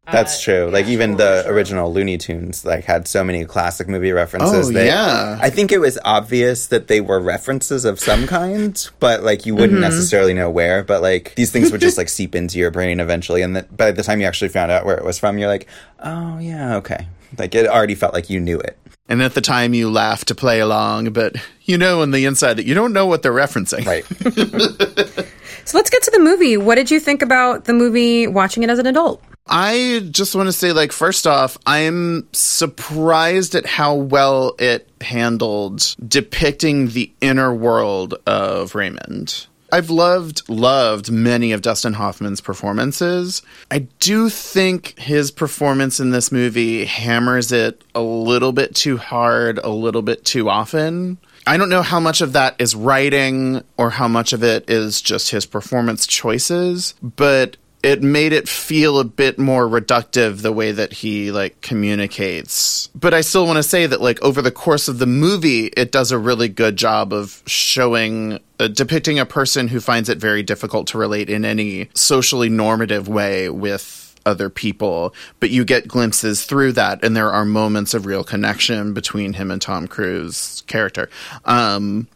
[0.09, 0.69] That's uh, true.
[0.71, 4.69] Like even the original Looney Tunes like had so many classic movie references.
[4.69, 5.37] Oh, that yeah.
[5.39, 9.53] I think it was obvious that they were references of some kind, but like you
[9.53, 9.81] wouldn't mm-hmm.
[9.81, 10.83] necessarily know where.
[10.83, 13.91] But like these things would just like seep into your brain eventually, and that by
[13.91, 15.67] the time you actually found out where it was from, you're like,
[15.99, 17.07] oh yeah, okay.
[17.37, 18.77] Like it already felt like you knew it.
[19.07, 22.55] and at the time, you laugh to play along, but you know on the inside
[22.55, 23.85] that you don't know what they're referencing.
[23.85, 25.27] Right.
[25.63, 26.57] So let's get to the movie.
[26.57, 28.27] What did you think about the movie?
[28.27, 29.21] Watching it as an adult.
[29.47, 35.95] I just want to say, like, first off, I'm surprised at how well it handled
[36.07, 39.47] depicting the inner world of Raymond.
[39.73, 43.41] I've loved, loved many of Dustin Hoffman's performances.
[43.69, 49.59] I do think his performance in this movie hammers it a little bit too hard,
[49.59, 51.17] a little bit too often.
[51.47, 55.01] I don't know how much of that is writing or how much of it is
[55.01, 60.71] just his performance choices, but it made it feel a bit more reductive the way
[60.71, 62.87] that he like communicates.
[62.93, 65.91] But I still want to say that like over the course of the movie, it
[65.91, 70.43] does a really good job of showing uh, depicting a person who finds it very
[70.43, 76.45] difficult to relate in any socially normative way with other people, but you get glimpses
[76.45, 81.09] through that, and there are moments of real connection between him and Tom Cruise's character.
[81.45, 82.07] Um,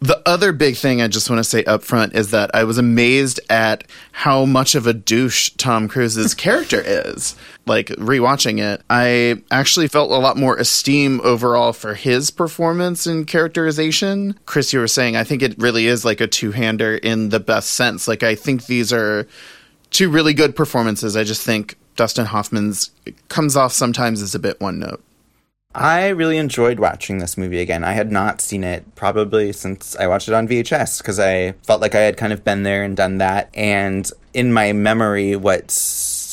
[0.00, 2.78] the other big thing I just want to say up front is that I was
[2.78, 7.36] amazed at how much of a douche Tom Cruise's character is.
[7.66, 13.26] Like rewatching it, I actually felt a lot more esteem overall for his performance and
[13.26, 14.38] characterization.
[14.46, 17.40] Chris, you were saying, I think it really is like a two hander in the
[17.40, 18.08] best sense.
[18.08, 19.28] Like, I think these are
[19.90, 21.14] two really good performances.
[21.14, 22.90] I just think Dustin Hoffman's
[23.28, 25.04] comes off sometimes as a bit one note.
[25.74, 27.84] I really enjoyed watching this movie again.
[27.84, 31.80] I had not seen it probably since I watched it on VHS because I felt
[31.80, 33.50] like I had kind of been there and done that.
[33.54, 35.72] And in my memory, what's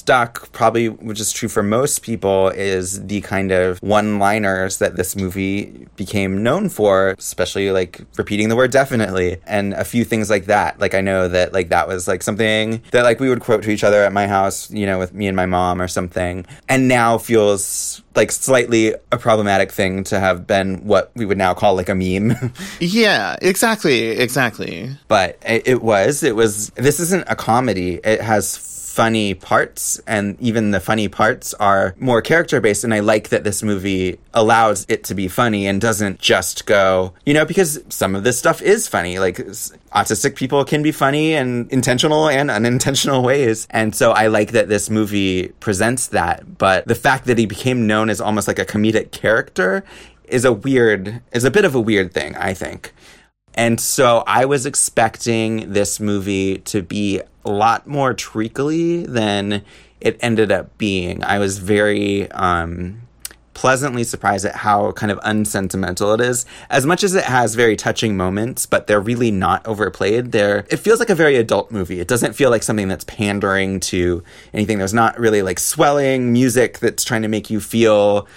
[0.07, 4.95] stuck, probably which is true for most people, is the kind of one liners that
[4.95, 10.29] this movie became known for, especially like repeating the word definitely and a few things
[10.29, 10.79] like that.
[10.79, 13.69] Like I know that like that was like something that like we would quote to
[13.69, 16.45] each other at my house, you know, with me and my mom or something.
[16.69, 21.53] And now feels like slightly a problematic thing to have been what we would now
[21.53, 22.53] call like a meme.
[22.79, 24.89] yeah, exactly, exactly.
[25.09, 27.99] But it, it was, it was, this isn't a comedy.
[28.05, 32.83] It has funny parts, and even the funny parts are more character based.
[32.83, 37.13] And I like that this movie allows it to be funny and doesn't just go,
[37.23, 39.19] you know, because some of this stuff is funny.
[39.19, 39.37] Like
[39.93, 43.67] autistic people can be funny in intentional and unintentional ways.
[43.69, 46.57] And so I like that this movie presents that.
[46.57, 49.83] But the fact that he became known as almost like a comedic character
[50.27, 52.93] is a weird, is a bit of a weird thing, I think.
[53.57, 59.63] And so I was expecting this movie to be a lot more treacly than
[59.99, 61.23] it ended up being.
[61.23, 63.01] I was very um,
[63.55, 66.45] pleasantly surprised at how kind of unsentimental it is.
[66.69, 70.33] As much as it has very touching moments, but they're really not overplayed.
[70.33, 71.99] They're, it feels like a very adult movie.
[71.99, 74.77] It doesn't feel like something that's pandering to anything.
[74.77, 78.27] There's not really like swelling music that's trying to make you feel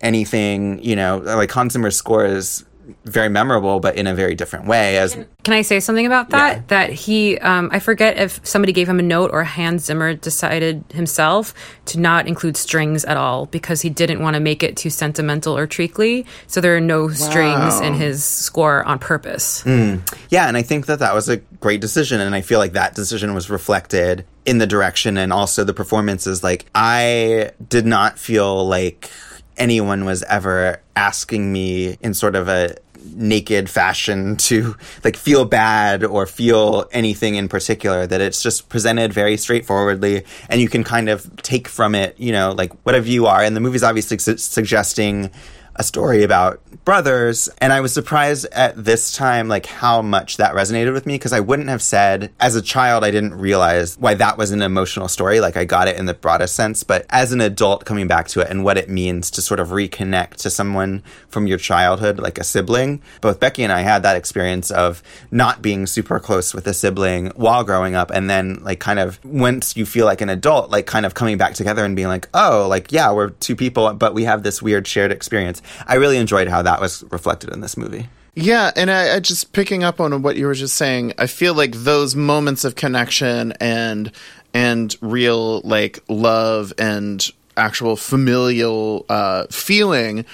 [0.00, 2.64] anything, you know, like Hans Zimmer's score is
[3.04, 4.98] very memorable, but in a very different way.
[4.98, 6.56] As Can I say something about that?
[6.56, 6.62] Yeah.
[6.68, 10.84] That he, um, I forget if somebody gave him a note or Hans Zimmer decided
[10.92, 11.54] himself
[11.86, 15.56] to not include strings at all because he didn't want to make it too sentimental
[15.56, 16.26] or treacly.
[16.46, 19.64] So there are no strings in his score on purpose.
[19.66, 22.94] yeah, and I think that that was a great decision, and I feel like that
[22.94, 26.42] decision was reflected in the direction and also the performances.
[26.42, 29.10] Like I did not feel like
[29.56, 32.76] anyone was ever asking me in sort of a
[33.14, 39.12] naked fashion to like feel bad or feel anything in particular that it's just presented
[39.12, 43.26] very straightforwardly and you can kind of take from it you know like whatever you
[43.26, 43.42] are.
[43.42, 45.30] And the movie's obviously su- suggesting
[45.78, 50.54] a story about brothers and i was surprised at this time like how much that
[50.54, 54.14] resonated with me because i wouldn't have said as a child i didn't realize why
[54.14, 55.40] that was an emotional story.
[55.40, 58.40] Like i got it in the broadest sense but as an adult coming back to
[58.40, 62.38] it and what it means to sort of reconnect to someone from your childhood like
[62.38, 66.66] a sibling both becky and i had that experience of not being super close with
[66.66, 70.28] a sibling while growing up and then like kind of once you feel like an
[70.28, 73.56] adult like kind of coming back together and being like oh like yeah we're two
[73.56, 77.50] people but we have this weird shared experience i really enjoyed how that was reflected
[77.50, 78.08] in this movie
[78.38, 81.54] Yeah, and I, I just picking up on what you were just saying, I feel
[81.54, 84.12] like those moments of connection and
[84.52, 90.26] and real like love and actual familial uh, feeling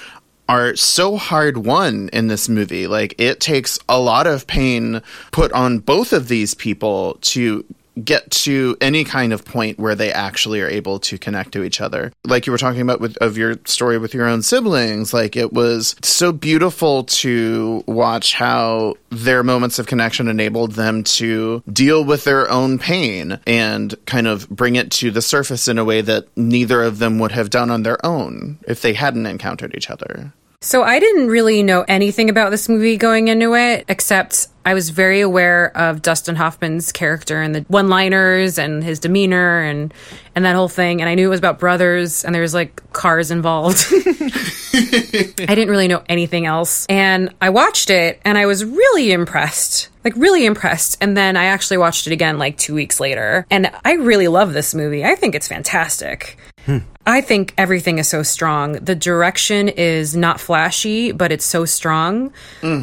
[0.48, 2.88] are so hard won in this movie.
[2.88, 7.64] Like it takes a lot of pain put on both of these people to
[8.02, 11.80] get to any kind of point where they actually are able to connect to each
[11.80, 12.12] other.
[12.24, 15.52] Like you were talking about with of your story with your own siblings, like it
[15.52, 22.24] was so beautiful to watch how their moments of connection enabled them to deal with
[22.24, 26.26] their own pain and kind of bring it to the surface in a way that
[26.36, 30.32] neither of them would have done on their own if they hadn't encountered each other.
[30.62, 34.90] So I didn't really know anything about this movie going into it, except I was
[34.90, 39.92] very aware of Dustin Hoffman's character and the one-liners and his demeanor and
[40.34, 41.00] and that whole thing.
[41.00, 43.84] And I knew it was about brothers and there was like cars involved.
[43.92, 46.86] I didn't really know anything else.
[46.86, 49.88] And I watched it and I was really impressed.
[50.04, 50.96] Like really impressed.
[51.00, 53.46] And then I actually watched it again like 2 weeks later.
[53.50, 55.04] And I really love this movie.
[55.04, 56.38] I think it's fantastic.
[56.64, 56.78] Hmm.
[57.06, 58.72] I think everything is so strong.
[58.74, 62.32] The direction is not flashy, but it's so strong.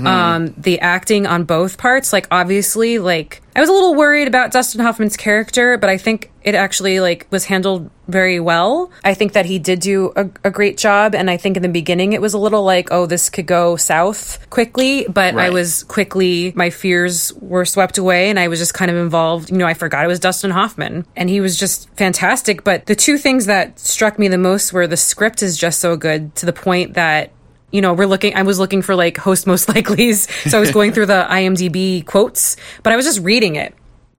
[0.08, 4.52] Um, the acting on both parts, like obviously, like I was a little worried about
[4.52, 8.90] Dustin Hoffman's character, but I think it actually like was handled very well.
[9.04, 11.70] I think that he did do a, a great job, and I think in the
[11.70, 15.84] beginning it was a little like, oh, this could go south quickly, but I was
[15.84, 19.52] quickly my fears were swept away, and I was just kind of involved.
[19.52, 22.64] You know, I forgot it was Dustin Hoffman, and he was just fantastic.
[22.64, 25.96] But the two things that struck me the most were the script is just so
[25.98, 27.32] good to the point that
[27.72, 30.28] you know, we're looking, I was looking for like host most likelies.
[30.50, 33.76] So I was going through the IMDb quotes, but I was just reading it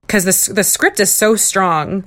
[0.07, 2.05] because the, the script is so strong.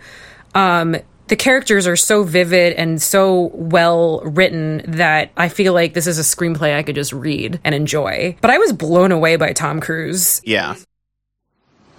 [0.54, 0.96] Um,
[1.28, 6.18] the characters are so vivid and so well written that I feel like this is
[6.18, 8.36] a screenplay I could just read and enjoy.
[8.40, 10.40] But I was blown away by Tom Cruise.
[10.44, 10.76] Yeah.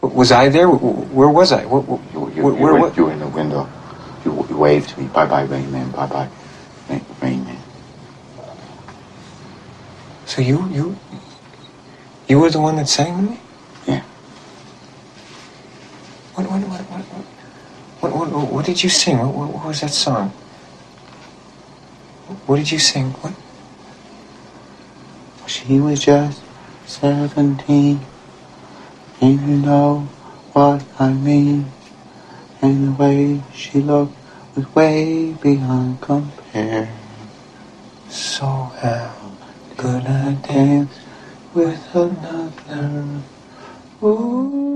[0.01, 0.69] Was I there?
[0.69, 1.65] Where was I?
[1.65, 3.69] Where, where, You, you, where, you, where, were, what- you were in the window.
[4.25, 5.07] You, you waved to me.
[5.07, 5.91] Bye bye, Rain Man.
[5.91, 6.29] Bye bye,
[6.89, 7.57] Rain, Rain Man.
[10.25, 10.97] So you, you,
[12.27, 13.39] you were the one that sang with me?
[13.87, 14.01] Yeah.
[16.33, 17.01] What, what, what, what,
[18.01, 19.19] what, what, what, what did you sing?
[19.19, 20.29] What, what, what was that song?
[22.47, 23.11] What did you sing?
[23.11, 23.33] What?
[25.47, 26.41] She was just
[26.87, 27.99] 17.
[29.21, 30.01] And you know
[30.53, 31.71] what I mean.
[32.61, 34.17] And the way she looked
[34.55, 36.89] was way beyond compare.
[38.09, 38.45] So
[38.81, 39.13] how
[39.77, 40.47] could I dance?
[40.47, 40.99] Dance
[41.53, 43.23] with another.
[44.03, 44.74] Ooh.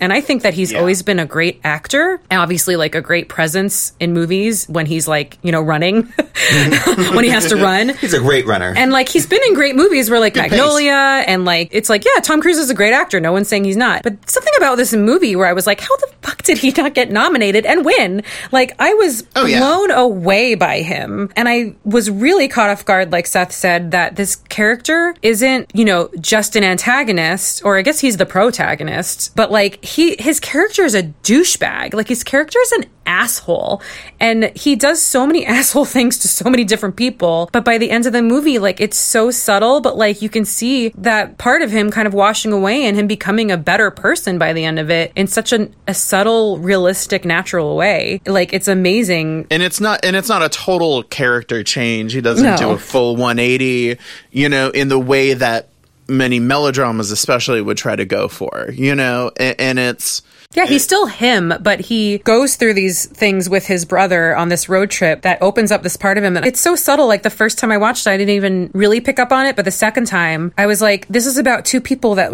[0.00, 0.78] And I think that he's Yeah.
[0.80, 5.36] always been a great actor obviously like a great presence in movies when he's like,
[5.42, 6.02] you know, running,
[7.14, 7.90] when he has to run.
[8.00, 8.72] He's a great runner.
[8.76, 10.50] And like he's been in great movies where like pace.
[10.50, 10.92] Magnolia
[11.26, 13.76] and like it's like yeah Tom Cruise is a great actor no one's saying he's
[13.76, 16.70] not but something about this movie where I was like how the fuck did he
[16.76, 18.22] not get nominated and win
[18.52, 19.58] like I was Oh, yeah.
[19.60, 24.16] blown away by him and I was really caught off guard like Seth said that
[24.16, 29.50] this character isn't you know just an antagonist or I guess he's the protagonist but
[29.50, 31.94] like he his character is a douchebag.
[31.94, 33.82] Like his character is an asshole.
[34.20, 37.48] And he does so many asshole things to so many different people.
[37.52, 40.44] But by the end of the movie like it's so subtle but like you can
[40.44, 44.38] see that part of him kind of washing away and him becoming a better person
[44.38, 48.20] by the end of it in such an, a subtle realistic natural way.
[48.26, 49.46] Like it's amazing.
[49.50, 52.12] And it's not and it's not a total character change.
[52.12, 52.56] He doesn't No.
[52.56, 53.98] do a full 180
[54.30, 55.69] you know in the way that
[56.10, 60.82] many melodramas especially would try to go for you know and, and it's Yeah, he's
[60.82, 65.22] still him, but he goes through these things with his brother on this road trip
[65.22, 66.36] that opens up this part of him.
[66.36, 67.06] And it's so subtle.
[67.06, 69.54] Like the first time I watched it, I didn't even really pick up on it.
[69.54, 72.32] But the second time, I was like, this is about two people that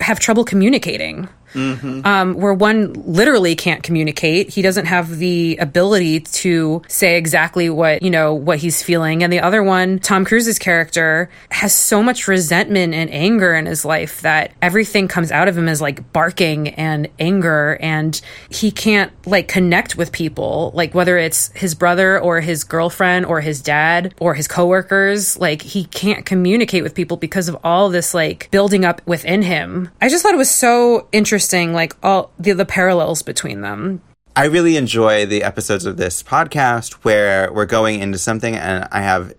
[0.00, 1.28] have trouble communicating.
[1.54, 4.50] Um, where one literally can't communicate.
[4.50, 9.22] He doesn't have the ability to say exactly what, you know, what he's feeling.
[9.22, 13.84] And the other one, Tom Cruise's character, has so much resentment and anger in his
[13.84, 17.78] life that everything comes out of him as like barking and anger.
[17.80, 18.20] And
[18.50, 23.40] he can't like connect with people, like whether it's his brother or his girlfriend or
[23.40, 25.38] his dad or his coworkers.
[25.38, 29.90] Like he can't communicate with people because of all this like building up within him.
[30.00, 31.37] I just thought it was so interesting,
[31.72, 34.02] like all the, the parallels between them.
[34.36, 39.00] I really enjoy the episodes of this podcast where we're going into something and I
[39.00, 39.34] have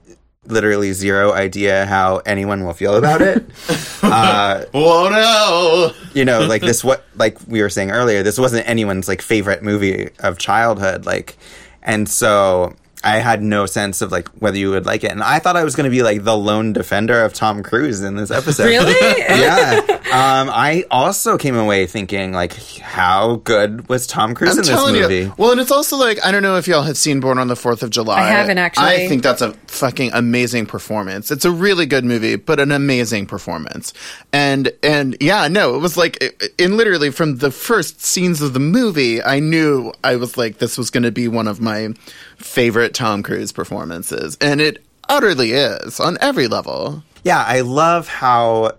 [0.45, 3.45] literally zero idea how anyone will feel about it.
[4.03, 8.67] uh, oh no you know, like this, what, like we were saying earlier, this wasn't
[8.67, 11.05] anyone's like favorite movie of childhood.
[11.05, 11.37] Like,
[11.81, 15.11] and so I had no sense of like whether you would like it.
[15.11, 18.01] And I thought I was going to be like the lone defender of Tom Cruise
[18.01, 18.65] in this episode.
[18.65, 18.95] Really?
[19.17, 19.98] yeah.
[20.11, 24.69] Um, I also came away thinking like, how good was Tom Cruise I'm in this
[24.69, 25.15] telling movie?
[25.15, 25.33] you.
[25.37, 27.55] Well, and it's also like I don't know if y'all have seen Born on the
[27.55, 28.19] Fourth of July.
[28.19, 28.87] I haven't, actually.
[28.87, 31.31] I think that's a fucking amazing performance.
[31.31, 33.93] It's a really good movie, but an amazing performance.
[34.33, 36.17] And and yeah, no, it was like
[36.57, 40.77] in literally from the first scenes of the movie, I knew I was like this
[40.77, 41.89] was going to be one of my
[42.37, 47.03] favorite Tom Cruise performances, and it utterly is on every level.
[47.23, 48.73] Yeah, I love how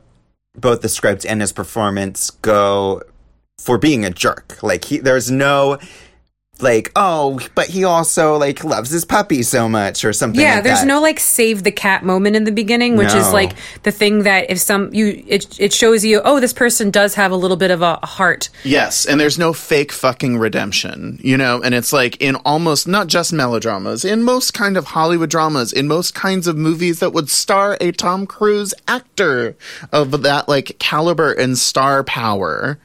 [0.56, 3.02] both the script and his performance go
[3.58, 4.62] for being a jerk.
[4.62, 5.78] Like he, there's no
[6.62, 10.40] like, oh, but he also like loves his puppy so much or something.
[10.40, 10.86] Yeah, like there's that.
[10.86, 14.50] no like save the cat moment in the beginning, which is like the thing that
[14.50, 17.70] if some you it it shows you, oh, this person does have a little bit
[17.70, 18.48] of a, a heart.
[18.64, 23.06] Yes, and there's no fake fucking redemption, you know, and it's like in almost not
[23.06, 27.28] just melodramas, in most kind of Hollywood dramas, in most kinds of movies that would
[27.28, 29.56] star a Tom Cruise actor
[29.92, 32.78] of that like caliber and star power,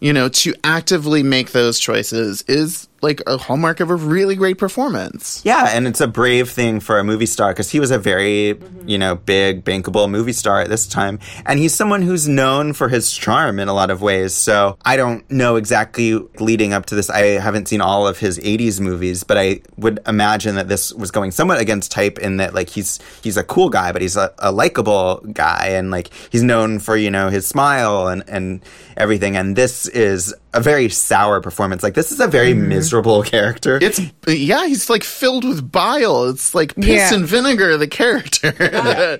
[0.00, 4.58] you know, to actively make those choices is like a hallmark of a really great
[4.58, 5.40] performance.
[5.44, 8.58] Yeah, and it's a brave thing for a movie star because he was a very,
[8.84, 11.18] you know, big, bankable movie star at this time.
[11.46, 14.34] And he's someone who's known for his charm in a lot of ways.
[14.34, 17.08] So I don't know exactly leading up to this.
[17.08, 21.10] I haven't seen all of his 80s movies, but I would imagine that this was
[21.10, 24.32] going somewhat against type in that, like, he's he's a cool guy, but he's a,
[24.38, 25.68] a likable guy.
[25.70, 28.60] And, like, he's known for, you know, his smile and, and
[29.00, 29.36] everything.
[29.36, 31.82] And this is a very sour performance.
[31.82, 32.68] Like, this is a very mm-hmm.
[32.68, 33.78] miserable character.
[33.82, 36.28] It's yeah, he's like filled with bile.
[36.28, 37.14] It's like piss Yeah.
[37.14, 37.76] and vinegar.
[37.76, 38.54] The character.
[38.90, 39.16] Uh,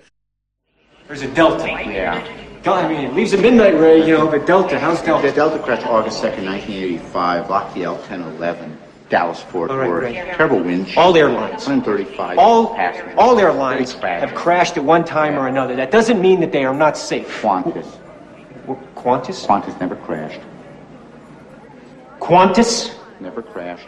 [1.09, 1.67] There's a Delta.
[1.67, 2.25] Yeah.
[2.67, 5.27] I mean, it leaves at midnight, Ray, you know, but Delta, how's Delta?
[5.29, 5.57] The Delta?
[5.57, 8.77] Delta crashed August 2nd, 1985, Lockheed L-1011,
[9.09, 10.01] Dallas, Fort All right, Worth.
[10.03, 10.15] great.
[10.37, 10.89] Terrible wind.
[10.89, 11.03] shear.
[11.03, 11.67] All airlines.
[11.67, 13.15] 135 All, passengers.
[13.17, 15.75] all airlines have crashed at one time or another.
[15.75, 17.27] That doesn't mean that they are not safe.
[17.43, 17.87] Qantas.
[18.95, 19.47] Qantas?
[19.47, 20.41] Qantas never crashed.
[22.21, 22.95] Qantas?
[23.21, 23.87] Never crashed.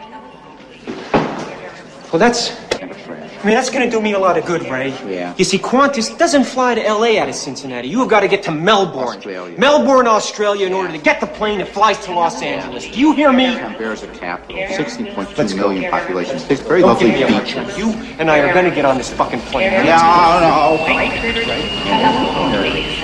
[2.11, 3.43] Well, that's, Never crashed.
[3.43, 4.89] I mean, that's gonna do me a lot of good, Ray.
[5.09, 5.33] Yeah.
[5.37, 7.87] You see, Qantas doesn't fly to LA out of Cincinnati.
[7.87, 9.17] You have got to get to Melbourne.
[9.17, 9.57] Australia.
[9.57, 12.85] Melbourne, Australia, in order to get the plane that flies to Los Angeles.
[12.89, 13.55] Do you hear me?
[13.55, 14.57] Canberra's a capital.
[14.57, 16.39] 16.2 million population.
[16.39, 17.77] Six very Don't lovely give me a hard beaches.
[17.77, 19.71] You and I are gonna get on this fucking plane.
[19.71, 20.39] Yeah,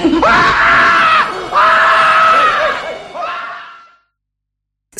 [0.03, 0.95] no.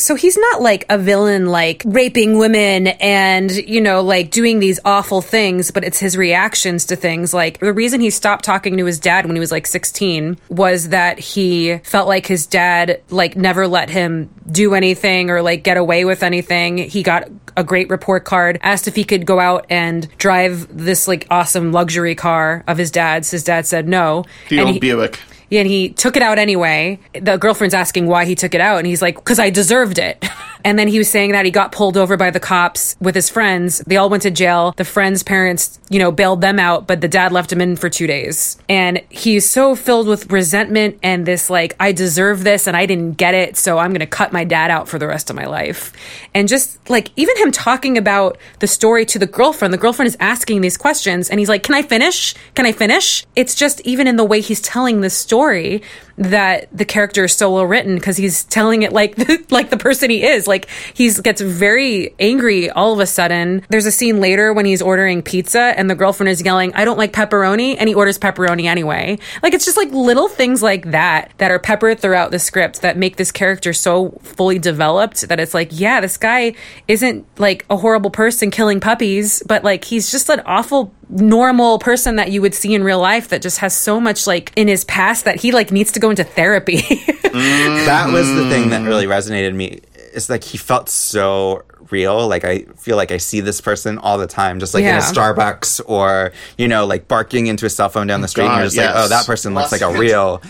[0.00, 4.80] So he's not like a villain, like raping women and, you know, like doing these
[4.84, 7.34] awful things, but it's his reactions to things.
[7.34, 10.88] Like the reason he stopped talking to his dad when he was like 16 was
[10.88, 15.76] that he felt like his dad, like, never let him do anything or like get
[15.76, 16.78] away with anything.
[16.78, 21.06] He got a great report card, asked if he could go out and drive this
[21.06, 23.30] like awesome luxury car of his dad's.
[23.30, 24.24] His dad said no.
[24.48, 25.20] the And old he- Buick.
[25.58, 26.98] And he took it out anyway.
[27.14, 30.24] The girlfriend's asking why he took it out, and he's like, "Cause I deserved it."
[30.64, 33.28] and then he was saying that he got pulled over by the cops with his
[33.28, 33.78] friends.
[33.86, 34.74] They all went to jail.
[34.76, 37.88] The friends' parents, you know, bailed them out, but the dad left him in for
[37.88, 38.58] two days.
[38.68, 43.12] And he's so filled with resentment and this like, "I deserve this, and I didn't
[43.12, 45.92] get it, so I'm gonna cut my dad out for the rest of my life."
[46.34, 50.16] And just like even him talking about the story to the girlfriend, the girlfriend is
[50.20, 52.34] asking these questions, and he's like, "Can I finish?
[52.54, 55.80] Can I finish?" It's just even in the way he's telling this story story
[56.20, 59.16] that the character is so well written because he's telling it like
[59.50, 60.46] like the person he is.
[60.46, 63.62] Like he gets very angry all of a sudden.
[63.70, 66.98] There's a scene later when he's ordering pizza and the girlfriend is yelling, "I don't
[66.98, 69.18] like pepperoni," and he orders pepperoni anyway.
[69.42, 72.98] Like it's just like little things like that that are peppered throughout the script that
[72.98, 76.54] make this character so fully developed that it's like, yeah, this guy
[76.86, 82.16] isn't like a horrible person killing puppies, but like he's just an awful normal person
[82.16, 84.84] that you would see in real life that just has so much like in his
[84.84, 86.76] past that he like needs to go into therapy.
[87.22, 89.80] that was the thing that really resonated me.
[90.12, 92.28] It's like he felt so real.
[92.28, 94.98] Like I feel like I see this person all the time, just like in a
[94.98, 98.64] Starbucks or you know, like barking into a cell phone down the street, and you're
[98.66, 98.94] just yes.
[98.94, 100.42] like, oh, that person looks like a Lots- real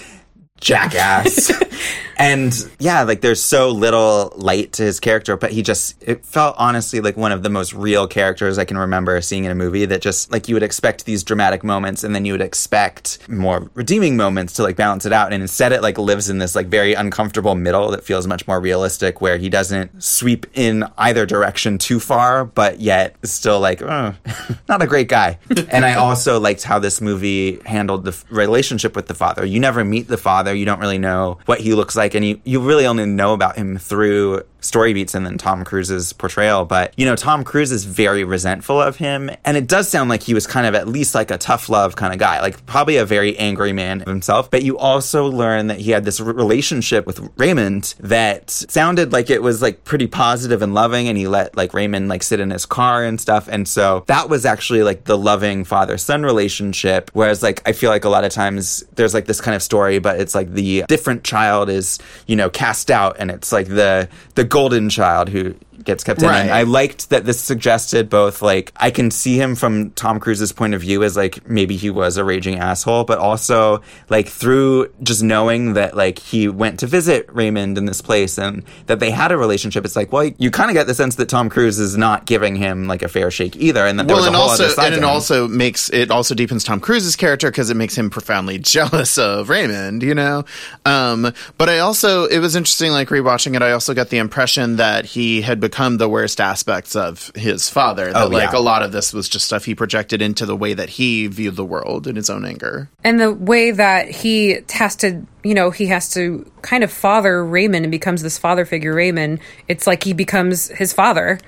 [0.61, 1.51] jackass.
[2.17, 6.55] and yeah, like there's so little light to his character, but he just it felt
[6.59, 9.87] honestly like one of the most real characters I can remember seeing in a movie
[9.87, 13.71] that just like you would expect these dramatic moments and then you would expect more
[13.75, 15.33] redeeming moments to like balance it out.
[15.33, 18.61] And instead it like lives in this like very uncomfortable middle that feels much more
[18.61, 24.15] realistic where he doesn't sweep in either direction too far but yet still like oh,
[24.69, 25.39] not a great guy.
[25.71, 29.45] And i also liked how this movie handled the f- relationship with the father.
[29.45, 32.41] You never meet the father you don't really know what he looks like and you,
[32.45, 36.65] you really only know about him through story beats and then Tom Cruise's portrayal.
[36.65, 39.31] But, you know, Tom Cruise is very resentful of him.
[39.45, 41.97] And it does sound like he was kind of at least like a tough love
[41.97, 44.51] kind of guy, like probably a very angry man himself.
[44.51, 49.43] But you also learn that he had this relationship with Raymond that sounded like it
[49.43, 51.09] was like pretty positive and loving.
[51.09, 53.49] And he let like Raymond like sit in his car and stuff.
[53.49, 57.11] And so that was actually like the loving father son relationship.
[57.15, 59.99] Whereas like I feel like a lot of times there's like this kind of story,
[59.99, 64.09] but it's like the different child is, you know, cast out and it's like the,
[64.35, 65.55] the golden child who
[65.85, 66.29] gets kept in.
[66.29, 70.53] And I liked that this suggested both like I can see him from Tom Cruise's
[70.53, 74.93] point of view as like maybe he was a raging asshole, but also like through
[75.03, 79.11] just knowing that like he went to visit Raymond in this place and that they
[79.11, 79.85] had a relationship.
[79.85, 82.57] It's like, well, you kind of get the sense that Tom Cruise is not giving
[82.57, 84.73] him like a fair shake either, and that there well, was a whole also, other
[84.73, 88.11] side and it also makes it also deepens Tom Cruise's character because it makes him
[88.11, 90.45] profoundly jealous of Raymond, you know.
[90.85, 93.63] Um, but I also, it was interesting, like rewatching it.
[93.63, 98.13] I also got the impression that he had become the worst aspects of his father.
[98.13, 98.59] That Oh, like yeah.
[98.59, 101.57] a lot of this was just stuff he projected into the way that he viewed
[101.57, 102.89] the world in his own anger.
[103.03, 107.45] And the way that he has to, you know, he has to kind of father
[107.45, 109.41] Raymond and becomes this father figure, Raymond.
[109.69, 111.41] It's like he becomes his father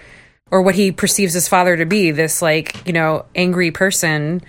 [0.50, 4.42] or what he perceives his father to be this, like, you know, angry person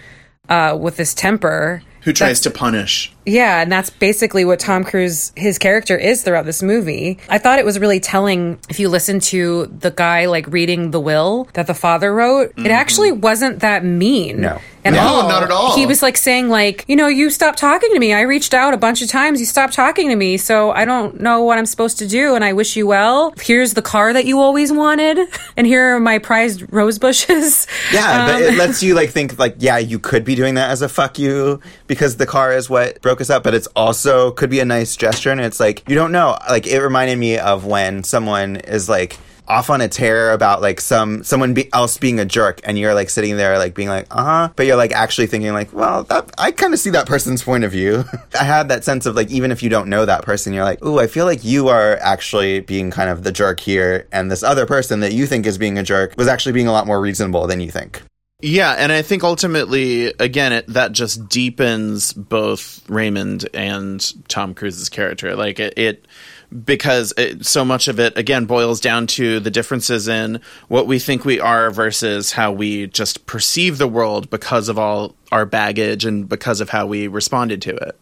[0.49, 1.82] uh, with this temper.
[2.01, 3.12] Who tries to punish?
[3.26, 7.19] Yeah, and that's basically what Tom Cruise his character is throughout this movie.
[7.30, 10.99] I thought it was really telling if you listen to the guy like reading the
[10.99, 12.53] will that the father wrote.
[12.57, 14.41] It actually wasn't that mean.
[14.41, 14.59] No.
[14.86, 15.30] At No, all.
[15.30, 15.76] not at all.
[15.78, 18.11] He was like saying like, you know, you stopped talking to me.
[18.13, 19.39] I reached out a bunch of times.
[19.39, 20.36] You stopped talking to me.
[20.36, 23.34] So I don't know what I'm supposed to do and I wish you well.
[23.41, 25.19] Here's the car that you always wanted
[25.57, 27.65] and here are my prized rose bushes.
[27.93, 30.69] Yeah, but Um, it lets you like think like, yeah, you could be doing that
[30.71, 34.32] as a fuck you because the car is what broke us up, but it's also
[34.32, 36.38] could be a nice gesture and it's like you don't know.
[36.49, 40.80] Like it reminded me of when someone is like off on a tear about like
[40.80, 44.07] some someone be, else being a jerk and you're like sitting there like being like
[44.09, 47.43] uh-huh but you're like actually thinking like well that i kind of see that person's
[47.43, 48.05] point of view
[48.39, 50.84] i had that sense of like even if you don't know that person you're like
[50.86, 54.43] ooh i feel like you are actually being kind of the jerk here and this
[54.43, 57.01] other person that you think is being a jerk was actually being a lot more
[57.01, 58.01] reasonable than you think
[58.46, 64.89] Yeah, and I think ultimately, again, it, that just deepens both Raymond and Tom Cruise's
[64.89, 65.34] character.
[65.34, 66.08] Like it, it
[66.66, 71.00] because it, so much of it again boils down to the differences in what we
[71.00, 76.04] think we are versus how we just perceive the world because of all our baggage
[76.04, 77.98] and because of how we responded to it.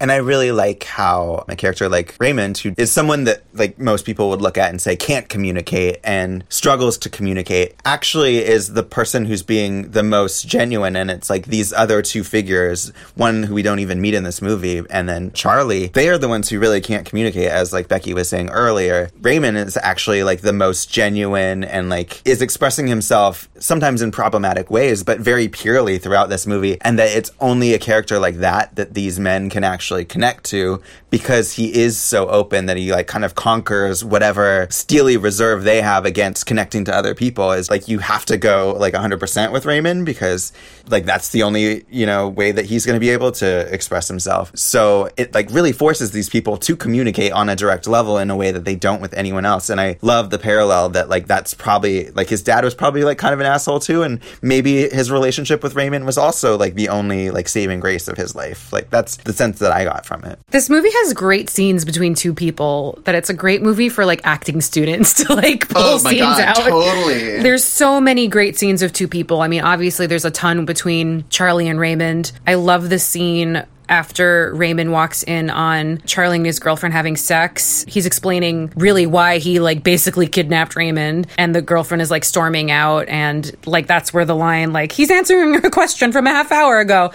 [0.00, 4.04] And I really like how a character like Raymond, who is someone that like most
[4.04, 8.82] people would look at and say can't communicate and struggles to communicate, actually is the
[8.82, 10.96] person who's being the most genuine.
[10.96, 14.42] And it's like these other two figures, one who we don't even meet in this
[14.42, 18.12] movie, and then Charlie, they are the ones who really can't communicate, as like Becky
[18.12, 19.10] was saying earlier.
[19.22, 24.70] Raymond is actually like the most genuine and like is expressing himself sometimes in problematic
[24.70, 26.78] ways, but very purely throughout this movie.
[26.82, 30.80] And that it's only a character like that that these men can actually connect to
[31.10, 35.80] because he is so open that he like kind of conquers whatever steely reserve they
[35.80, 39.64] have against connecting to other people is like you have to go like 100% with
[39.64, 40.52] Raymond because
[40.88, 44.08] like that's the only you know way that he's going to be able to express
[44.08, 44.52] himself.
[44.54, 48.36] So it like really forces these people to communicate on a direct level in a
[48.36, 49.70] way that they don't with anyone else.
[49.70, 53.18] And I love the parallel that like that's probably like his dad was probably like
[53.18, 54.02] kind of an asshole too.
[54.02, 58.16] And maybe his relationship with Raymond was also like the only like saving grace of
[58.16, 58.72] his life.
[58.72, 62.14] Like that's the sense that I got from it This movie has great scenes between
[62.14, 62.98] two people.
[63.04, 66.20] That it's a great movie for like acting students to like pull Oh my scenes
[66.22, 66.56] God, out.
[66.56, 67.42] totally.
[67.42, 69.40] There's so many great scenes of two people.
[69.42, 72.32] I mean, obviously there's a ton between Charlie and Raymond.
[72.46, 77.84] I love the scene after Raymond walks in on Charlie and his girlfriend having sex.
[77.86, 82.72] He's explaining really why he like basically kidnapped Raymond and the girlfriend is like storming
[82.72, 86.50] out and like that's where the line like he's answering a question from a half
[86.50, 87.12] hour ago,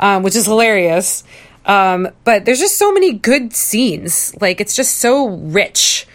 [0.00, 1.24] um, which is hilarious.
[1.66, 4.34] Um, but there's just so many good scenes.
[4.40, 6.06] Like it's just so rich.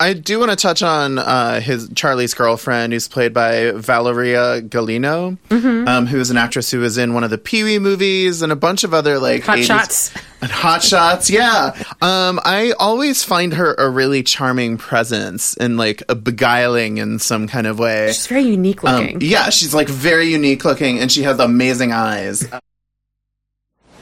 [0.00, 5.38] I do want to touch on uh, his Charlie's girlfriend, who's played by Valeria Golino,
[5.48, 5.86] Mm-hmm.
[5.86, 8.50] um, who is an actress who was in one of the Pee Wee movies and
[8.50, 10.14] a bunch of other like Hot 80s shots.
[10.42, 11.30] and Hot Shots.
[11.30, 17.20] Yeah, um, I always find her a really charming presence and like a beguiling in
[17.20, 18.08] some kind of way.
[18.08, 19.20] She's very unique Um, looking.
[19.20, 22.44] yeah, she's like very unique looking, and she has amazing eyes.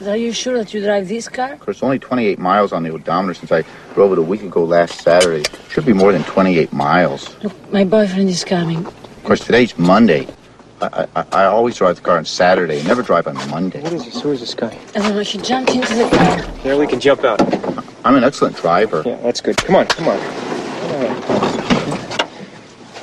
[0.07, 1.53] Are you sure that you drive this car?
[1.53, 4.63] Of course, only 28 miles on the odometer since I drove it a week ago
[4.63, 5.43] last Saturday.
[5.69, 7.35] Should be more than 28 miles.
[7.43, 8.85] Look, my boyfriend is coming.
[8.85, 10.27] Of course, today's Monday.
[10.81, 13.81] I, I, I always drive the car on Saturday, never drive on Monday.
[13.81, 14.21] What is this?
[14.21, 14.75] Who is this guy?
[14.95, 16.41] I don't know, she jumped into the car.
[16.63, 17.39] There, we can jump out.
[18.03, 19.03] I'm an excellent driver.
[19.05, 19.57] Yeah, that's good.
[19.57, 21.60] Come on, come on.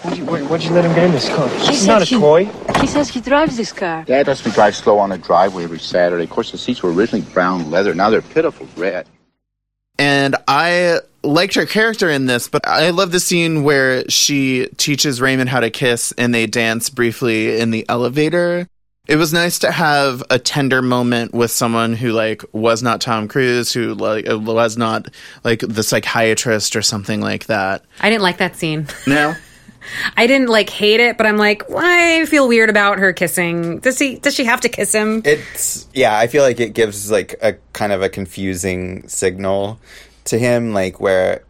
[0.03, 1.49] Why'd you, why- why'd you let him get in this car?
[1.49, 2.45] This is not a he- toy.
[2.81, 4.05] He says he drives this car.
[4.05, 6.25] Dad lets me drive slow on the driveway every Saturday.
[6.25, 7.95] Of course, the seats were originally brown leather.
[7.95, 9.07] Now they're pitiful red.
[9.99, 15.21] and I liked her character in this, but I love the scene where she teaches
[15.21, 18.69] Raymond how to kiss and they dance briefly in the elevator.
[19.09, 23.27] It was nice to have a tender moment with someone who like was not Tom
[23.27, 25.09] Cruise, who like was not
[25.43, 27.85] like the psychiatrist or something like that.
[28.01, 28.87] I didn't like that scene.
[29.07, 29.35] No,
[30.17, 33.79] I didn't like hate it, but I'm like, why I feel weird about her kissing.
[33.79, 34.17] Does he?
[34.17, 35.23] Does she have to kiss him?
[35.25, 39.81] It's yeah, I feel like it gives like a kind of a confusing signal
[40.25, 41.45] to him, like where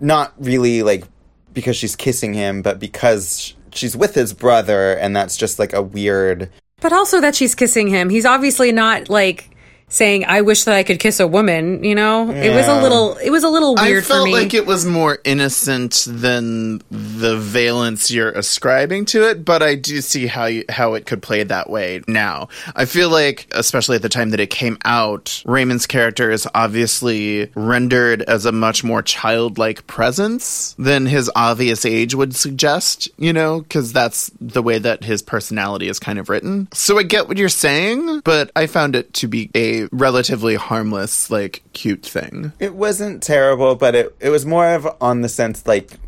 [0.00, 1.04] not really like
[1.52, 5.82] because she's kissing him, but because she's with his brother, and that's just like a
[5.82, 6.50] weird.
[6.80, 8.08] But also that she's kissing him.
[8.10, 9.51] He's obviously not like
[9.92, 13.16] saying, "I wish that I could kiss a woman." You know, it was a little,
[13.18, 14.32] it was a little weird felt for me.
[14.32, 19.62] I felt like it was more innocent than the valence you're ascribing to it, but
[19.62, 22.48] I do see how you, how it could play that way now.
[22.74, 27.50] I feel like, especially at the time that it came out, Raymond's character is obviously
[27.54, 33.08] rendered as a much more childlike presence than his obvious age would suggest.
[33.18, 36.68] You know, because that's the way that his personality is kind of written.
[36.72, 41.30] So I get what you're saying, but I found it to be a relatively harmless,
[41.30, 42.52] like cute thing.
[42.60, 45.98] It wasn't terrible, but it it was more of on the sense like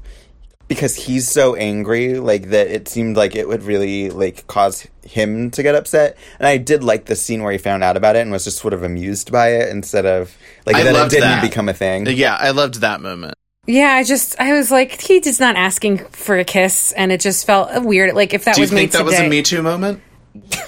[0.68, 5.51] because he's so angry, like that it seemed like it would really like cause him
[5.51, 6.16] to get upset.
[6.39, 8.59] And I did like the scene where he found out about it and was just
[8.59, 11.43] sort of amused by it instead of like I that it loved didn't that.
[11.43, 12.07] become a thing.
[12.07, 13.35] Yeah, I loved that moment.
[13.66, 17.20] yeah, I just, I was like, he just not asking for a kiss, and it
[17.20, 18.14] just felt weird.
[18.14, 20.01] Like if that Do was made think that today, was a Me Too moment?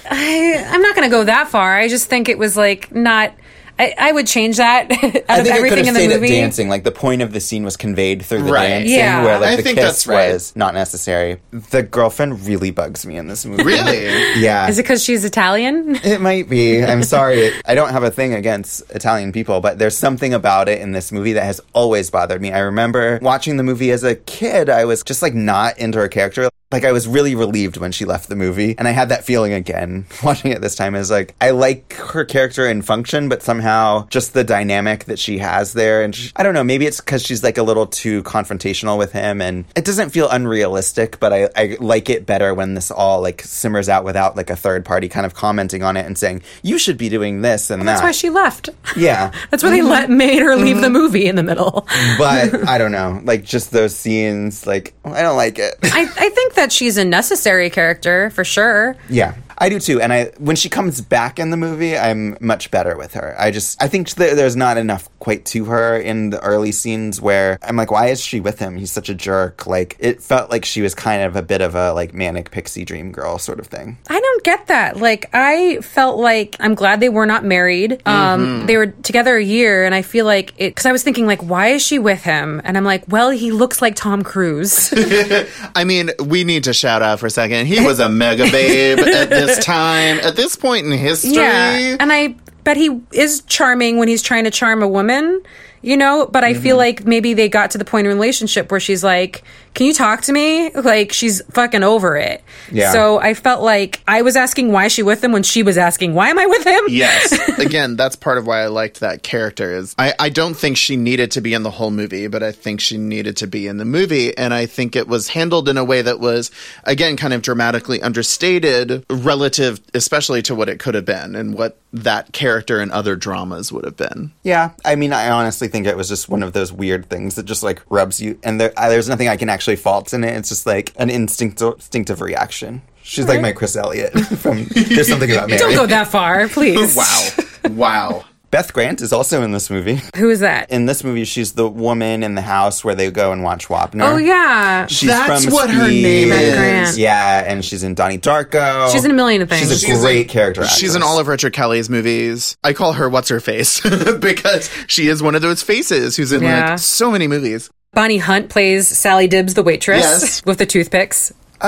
[0.09, 1.77] I, I'm not going to go that far.
[1.77, 3.33] I just think it was like not.
[3.79, 5.99] I, I would change that out I of think it could everything have in the
[5.99, 6.27] stayed at movie.
[6.29, 6.67] dancing.
[6.67, 8.69] Like the point of the scene was conveyed through the Right.
[8.69, 9.23] dancing, Yeah.
[9.23, 10.33] where like I the think kiss that's right.
[10.33, 11.37] was not necessary.
[11.51, 13.63] The girlfriend really bugs me in this movie.
[13.63, 14.01] Really?
[14.41, 14.67] yeah.
[14.67, 15.95] Is it because she's Italian?
[16.03, 16.83] It might be.
[16.83, 17.51] I'm sorry.
[17.65, 21.11] I don't have a thing against Italian people, but there's something about it in this
[21.11, 22.51] movie that has always bothered me.
[22.51, 26.07] I remember watching the movie as a kid, I was just like not into her
[26.07, 26.49] character.
[26.69, 29.53] Like I was really relieved when she left the movie, and I had that feeling
[29.53, 30.95] again watching it this time.
[30.95, 35.37] Is like I like her character and function, but somehow just the dynamic that she
[35.37, 36.65] has there, and she, I don't know.
[36.65, 40.27] Maybe it's because she's like a little too confrontational with him, and it doesn't feel
[40.29, 41.21] unrealistic.
[41.21, 44.57] But I, I like it better when this all like simmers out without like a
[44.57, 47.81] third party kind of commenting on it and saying you should be doing this and
[47.83, 48.07] that That's that.
[48.07, 48.71] why she left.
[48.97, 49.87] yeah, That's why they mm-hmm.
[49.87, 50.93] let made her leave the mm-hmm.
[50.93, 51.87] movie in the middle.
[52.17, 53.21] but I don't know.
[53.23, 55.75] Like just those scenes, like I don't like it.
[55.83, 58.97] I, I think that she's a necessary character for sure.
[59.09, 59.99] Yeah, I do too.
[60.01, 63.35] And I, when she comes back in the movie, I'm much better with her.
[63.39, 67.19] I just, I think that there's not enough quite to her in the early scenes
[67.19, 68.77] where I'm like, why is she with him?
[68.77, 69.65] He's such a jerk.
[69.65, 72.85] Like it felt like she was kind of a bit of a like manic pixie
[72.85, 73.97] dream girl sort of thing.
[74.09, 74.97] I don't get that.
[74.97, 78.01] Like, I felt like I'm glad they were not married.
[78.05, 81.25] Um, They were together a year, and I feel like it because I was thinking
[81.25, 82.61] like, why is she with him?
[82.63, 84.93] And I'm like, well, he looks like Tom Cruise.
[85.75, 87.65] I mean, we need to shout out for a second.
[87.65, 91.33] He was a mega babe at this time, at this point in history.
[91.33, 95.41] yeah, and I bet he is charming when he's trying to charm a woman.
[95.83, 96.77] You know, but I feel mm-hmm.
[96.77, 99.43] like maybe they got to the point in relationship where she's like,
[99.77, 102.43] "Can you talk to me?" Like she's fucking over it.
[102.71, 102.91] Yeah.
[102.91, 105.77] So I felt like I was asking why is she with him when she was
[105.77, 106.83] asking why am I with him?
[106.89, 107.37] Yes.
[107.59, 110.97] Again, that's part of why I liked that character is I, I don't think she
[110.97, 113.77] needed to be in the whole movie, but I think she needed to be in
[113.77, 114.37] the movie.
[114.37, 116.51] And I think it was handled in a way that was,
[116.83, 121.79] again, kind of dramatically understated relative, especially to what it could have been and what
[121.93, 124.31] that character in other dramas would have been.
[124.43, 127.43] Yeah, I mean, I honestly think it was just one of those weird things that
[127.43, 130.35] just like rubs you, and there, I, there's nothing I can actually fault in it.
[130.35, 132.81] It's just like an instinct, instinctive reaction.
[133.03, 135.59] She's like my Chris Elliott from There's Something About Mary.
[135.59, 136.95] Don't go that far, please.
[136.95, 137.29] Wow.
[137.71, 138.25] wow.
[138.49, 139.99] Beth Grant is also in this movie.
[140.15, 140.71] Who is that?
[140.71, 144.13] In this movie, she's the woman in the house where they go and watch Wapner.
[144.13, 146.55] Oh yeah, She's That's from what her name Beth is.
[146.55, 146.97] Grant.
[146.97, 148.89] Yeah, and she's in Donnie Darko.
[148.89, 149.69] She's in a million of things.
[149.69, 150.65] She's a She's great in- character.
[150.65, 152.55] She's in all of Richard Kelly's movies.
[152.63, 153.81] I call her what's her face
[154.21, 156.69] because she is one of those faces who's in Yeah.
[156.69, 157.69] like so many movies.
[157.97, 160.45] Bonnie Hunt plays Sally Dibbs, the waitress, Yes.
[160.45, 161.33] with the toothpicks.
[161.59, 161.67] Oh,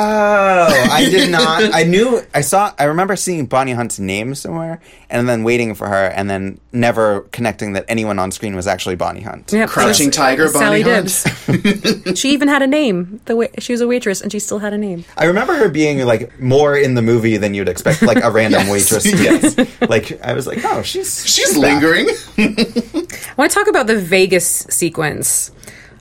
[0.92, 1.74] I did not.
[1.74, 2.22] I knew.
[2.36, 2.72] I saw.
[2.78, 7.22] I remember seeing Bonnie Hunt's name somewhere, and then waiting for her, and then never
[7.32, 9.52] connecting that anyone on screen was actually Bonnie Hunt.
[9.52, 12.16] Yep, Crouching it was Tiger, Sally Bonnie Dibbs.
[12.20, 13.20] she even had a name.
[13.26, 15.06] The wa- she was a waitress, and she still had a name.
[15.18, 18.68] I remember her being like more in the movie than you'd expect, like a random
[18.70, 19.04] waitress.
[19.08, 19.58] Yes.
[19.90, 21.82] Like I was like, oh, she's She's back.
[21.82, 22.08] lingering.
[22.38, 25.50] I want to talk about the Vegas sequence.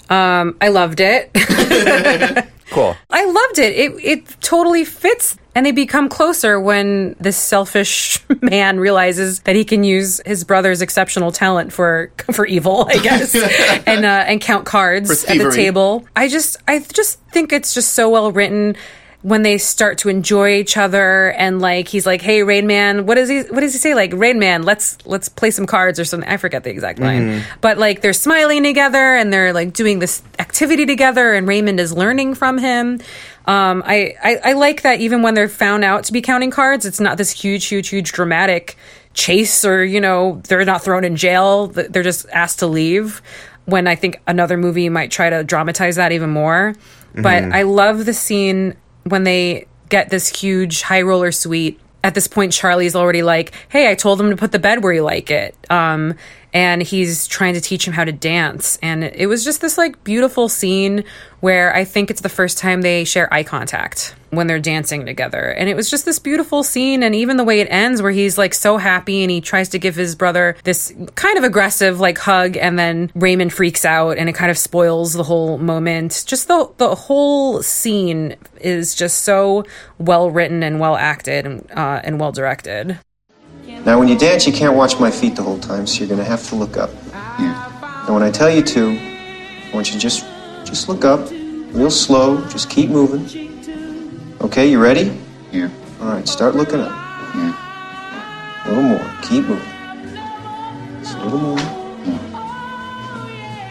[0.08, 1.30] Um, I loved it.
[2.70, 2.94] Cool.
[3.10, 3.76] I loved it.
[3.76, 5.36] It it totally fits.
[5.54, 10.82] And they become closer when this selfish man realizes that he can use his brother's
[10.82, 13.34] exceptional talent for for evil, I guess,
[13.86, 16.06] and uh, and count cards at the table.
[16.14, 18.76] I just I just think it's just so well written.
[19.22, 23.16] When they start to enjoy each other and like he's like, "Hey, Rain Man, what
[23.16, 23.94] does he what does he say?
[23.94, 27.42] Like, Rain Man, let's let's play some cards or something." I forget the exact line,
[27.60, 31.92] but like they're smiling together and they're like doing this activity together, and Raymond is
[31.92, 33.00] learning from him.
[33.46, 36.86] Um, I, I I like that even when they're found out to be counting cards,
[36.86, 38.76] it's not this huge, huge, huge dramatic
[39.14, 41.66] chase or you know they're not thrown in jail.
[41.66, 43.20] They're just asked to leave.
[43.64, 46.74] When I think another movie might try to dramatize that even more.
[47.14, 51.80] But I love the scene when they get this huge high roller suite.
[52.04, 54.92] At this point, Charlie's already like, "Hey, I told them to put the bed where
[54.92, 56.14] you like it," um,
[56.52, 58.78] and he's trying to teach him how to dance.
[58.82, 61.04] And it was just this like beautiful scene
[61.40, 65.50] where I think it's the first time they share eye contact when they're dancing together.
[65.50, 67.02] And it was just this beautiful scene.
[67.02, 69.78] And even the way it ends, where he's like so happy and he tries to
[69.78, 74.28] give his brother this kind of aggressive like hug, and then Raymond freaks out and
[74.28, 76.24] it kind of spoils the whole moment.
[76.26, 79.64] Just the the whole scene is just so
[79.98, 82.98] well written and well acted and, uh, and well directed.
[83.88, 86.22] Now, when you dance, you can't watch my feet the whole time, so you're gonna
[86.22, 86.90] have to look up.
[87.38, 88.04] Yeah.
[88.04, 90.26] And when I tell you to, I want you to just,
[90.66, 92.46] just look up, real slow.
[92.48, 93.24] Just keep moving.
[94.42, 95.18] Okay, you ready?
[95.52, 95.70] Yeah.
[96.02, 96.90] All right, start looking up.
[97.34, 97.54] Yeah.
[98.66, 99.10] A little more.
[99.22, 99.64] Keep moving.
[101.00, 101.58] Just a little more.
[101.58, 101.62] A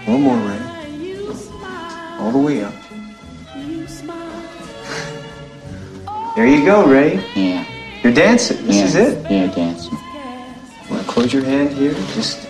[0.07, 0.59] little more, Ray.
[2.17, 2.73] All the way up.
[6.35, 7.23] There you go, Ray.
[7.35, 7.63] Yeah.
[8.03, 8.65] You're dancing.
[8.65, 8.85] This yeah.
[8.85, 9.31] is it.
[9.31, 9.97] Yeah, dancing.
[10.89, 11.93] Want to close your hand here?
[12.15, 12.46] Just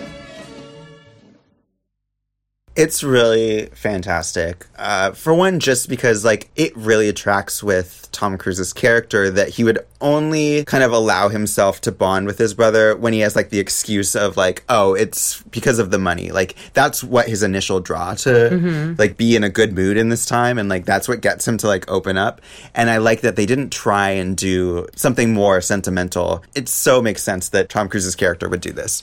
[2.78, 4.64] It's really fantastic.
[4.76, 9.64] Uh, for one, just because like it really attracts with Tom Cruise's character that he
[9.64, 13.50] would only kind of allow himself to bond with his brother when he has like
[13.50, 16.30] the excuse of like, oh, it's because of the money.
[16.30, 20.24] Like that's what his initial draw to like be in a good mood in this
[20.24, 22.40] time, and like that's what gets him to like open up.
[22.76, 26.44] And I like that they didn't try and do something more sentimental.
[26.54, 29.02] It so makes sense that Tom Cruise's character would do this.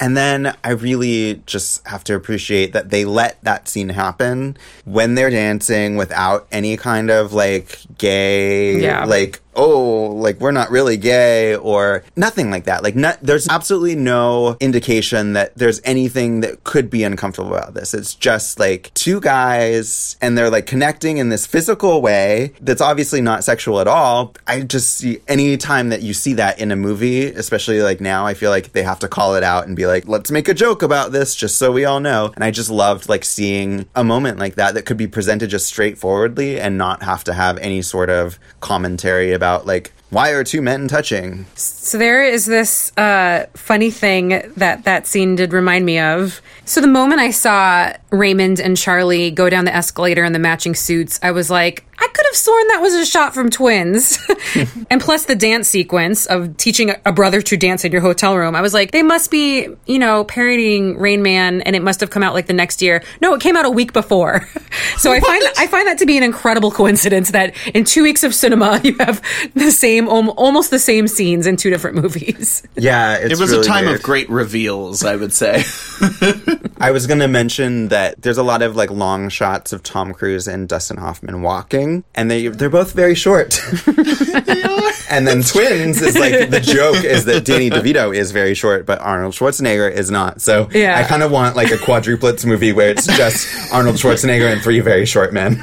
[0.00, 5.14] And then I really just have to appreciate that they let that scene happen when
[5.14, 9.04] they're dancing without any kind of like gay, Yeah.
[9.04, 12.82] like, oh, like we're not really gay or nothing like that.
[12.82, 17.94] Like, not, there's absolutely no indication that there's anything that could be uncomfortable about this.
[17.94, 23.20] It's just like two guys and they're like connecting in this physical way that's obviously
[23.20, 24.34] not sexual at all.
[24.46, 28.26] I just see any time that you see that in a movie, especially like now,
[28.26, 30.54] I feel like they have to call it out and be like, let's make a
[30.54, 32.32] joke about this just so we all know.
[32.34, 35.66] And I just loved like seeing a moment like that that could be presented just
[35.66, 40.60] straightforwardly and not have to have any sort of commentary about like, why are two
[40.60, 41.46] men touching?
[41.54, 46.42] So there is this uh, funny thing that that scene did remind me of.
[46.64, 50.74] So the moment I saw Raymond and Charlie go down the escalator in the matching
[50.74, 54.18] suits, I was like, I could have sworn that was a shot from Twins.
[54.90, 58.56] and plus the dance sequence of teaching a brother to dance in your hotel room,
[58.56, 62.08] I was like, they must be, you know, parodying Rain Man, and it must have
[62.08, 63.02] come out like the next year.
[63.20, 64.48] No, it came out a week before.
[64.96, 68.24] so I find I find that to be an incredible coincidence that in two weeks
[68.24, 69.20] of cinema you have
[69.54, 72.62] the same, al- almost the same scenes in two different movies.
[72.76, 73.96] Yeah, it's It was really a time weird.
[73.98, 75.64] of great reveals, I would say.
[76.80, 80.14] I was going to mention that there's a lot of like long shots of Tom
[80.14, 83.60] Cruise and Dustin Hoffman walking, and they they're both very short.
[83.86, 88.98] and then twins is like the joke is that Danny DeVito is very short, but
[89.00, 90.40] Arnold Schwarzenegger is not.
[90.40, 90.96] So Yeah.
[90.96, 94.80] I kind of want like a quadruplets movie where it's just Arnold Schwarzenegger and three
[94.80, 95.62] very short men.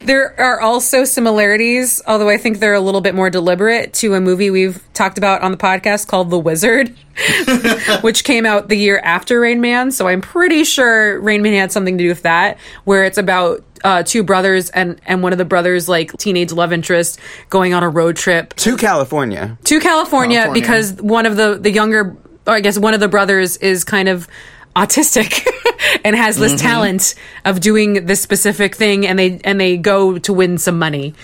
[0.00, 4.20] There are also similarities, although I think they're a little bit more deliberate, to a
[4.20, 6.96] movie we've talked about on the podcast called The Wizard,
[8.00, 9.90] which came out the year after Rain Man.
[9.90, 13.62] So I'm pretty sure Rain Man had something to do with that, where it's about
[13.84, 17.20] uh, two brothers and, and one of the brothers, like teenage love interest,
[17.50, 19.58] going on a road trip to California.
[19.64, 20.60] to California, California.
[20.60, 24.08] because one of the, the younger, or I guess one of the brothers is kind
[24.08, 24.26] of
[24.78, 25.46] autistic
[26.04, 26.66] and has this Mm-hmm.
[26.68, 27.14] talent
[27.44, 31.14] of doing this specific thing and they and they go to win some money.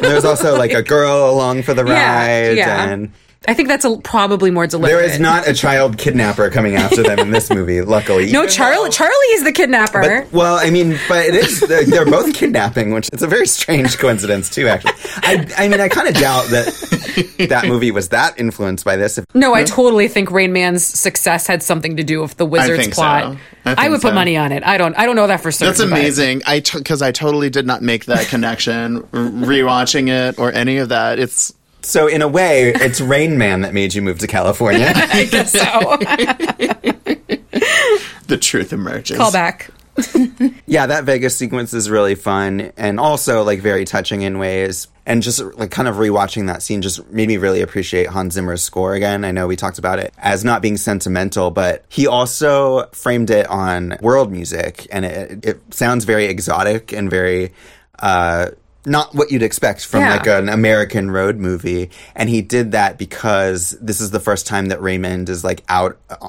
[0.00, 3.12] There's also like a girl along for the ride, and
[3.46, 4.90] I think that's a, probably more deliberate.
[4.98, 7.80] there is not a child kidnapper coming after them in this movie.
[7.82, 8.90] Luckily, No, Charlie.
[8.90, 10.00] Charlie is the kidnapper.
[10.24, 13.46] But, well, I mean, but it is they're, they're both kidnapping, which it's a very
[13.46, 14.66] strange coincidence too.
[14.66, 18.96] Actually, I, I mean, I kind of doubt that that movie was that influenced by
[18.96, 19.18] this.
[19.18, 22.80] If, no, I totally think Rain Man's success had something to do with the wizard's
[22.82, 23.00] think so.
[23.02, 23.36] plot.
[23.64, 24.64] I think would put money on it.
[24.64, 24.96] I don't.
[24.98, 25.68] I don't know that for certain.
[25.68, 26.42] That's but- amazing.
[26.46, 29.02] I because I totally did not make that connection.
[29.12, 31.52] Rewatching it or any of that, it's
[31.82, 34.86] so, in a way, it's Rain Man that made you move to California.
[34.94, 35.96] I guess so.
[38.26, 39.16] the truth emerges.
[39.16, 39.70] Call back.
[40.66, 44.86] Yeah, that Vegas sequence is really fun and also like very touching in ways.
[45.06, 48.60] And just like kind of rewatching that scene just made me really appreciate Hans Zimmer's
[48.60, 49.24] score again.
[49.24, 53.46] I know we talked about it as not being sentimental, but he also framed it
[53.46, 57.54] on world music and it, it sounds very exotic and very,
[58.00, 58.50] uh,
[58.86, 60.12] not what you'd expect from Yeah.
[60.16, 61.90] like an American road movie.
[62.14, 65.98] And he did that because this is the first time that Raymond is like out,
[66.08, 66.28] uh,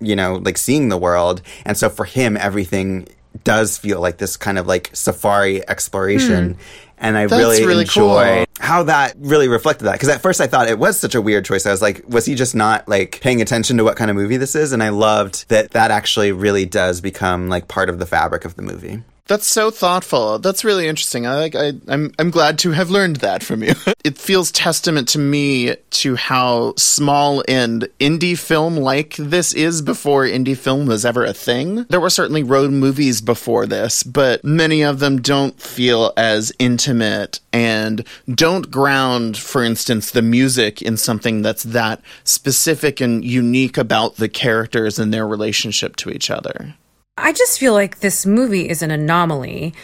[0.00, 1.42] you know, like seeing the world.
[1.64, 3.06] And so for him, everything
[3.44, 6.56] does feel like this kind of like safari exploration.
[6.98, 8.66] And I That's really, really enjoy cool.
[8.66, 9.92] how that really reflected that.
[9.92, 11.64] Because at first I thought it was such a weird choice.
[11.64, 14.36] I was like, was he just not like paying attention to what kind of movie
[14.36, 14.72] this is?
[14.72, 18.56] And I loved that that actually really does become like part of the fabric of
[18.56, 19.02] the movie.
[19.30, 20.40] That's so thoughtful.
[20.40, 21.24] That's really interesting.
[21.24, 21.54] I like.
[21.54, 22.10] I, I'm.
[22.18, 23.74] I'm glad to have learned that from you.
[24.04, 30.24] it feels testament to me to how small and indie film like this is before
[30.24, 31.84] indie film was ever a thing.
[31.84, 37.38] There were certainly road movies before this, but many of them don't feel as intimate
[37.52, 44.16] and don't ground, for instance, the music in something that's that specific and unique about
[44.16, 46.74] the characters and their relationship to each other.
[47.16, 49.74] I just feel like this movie is an anomaly.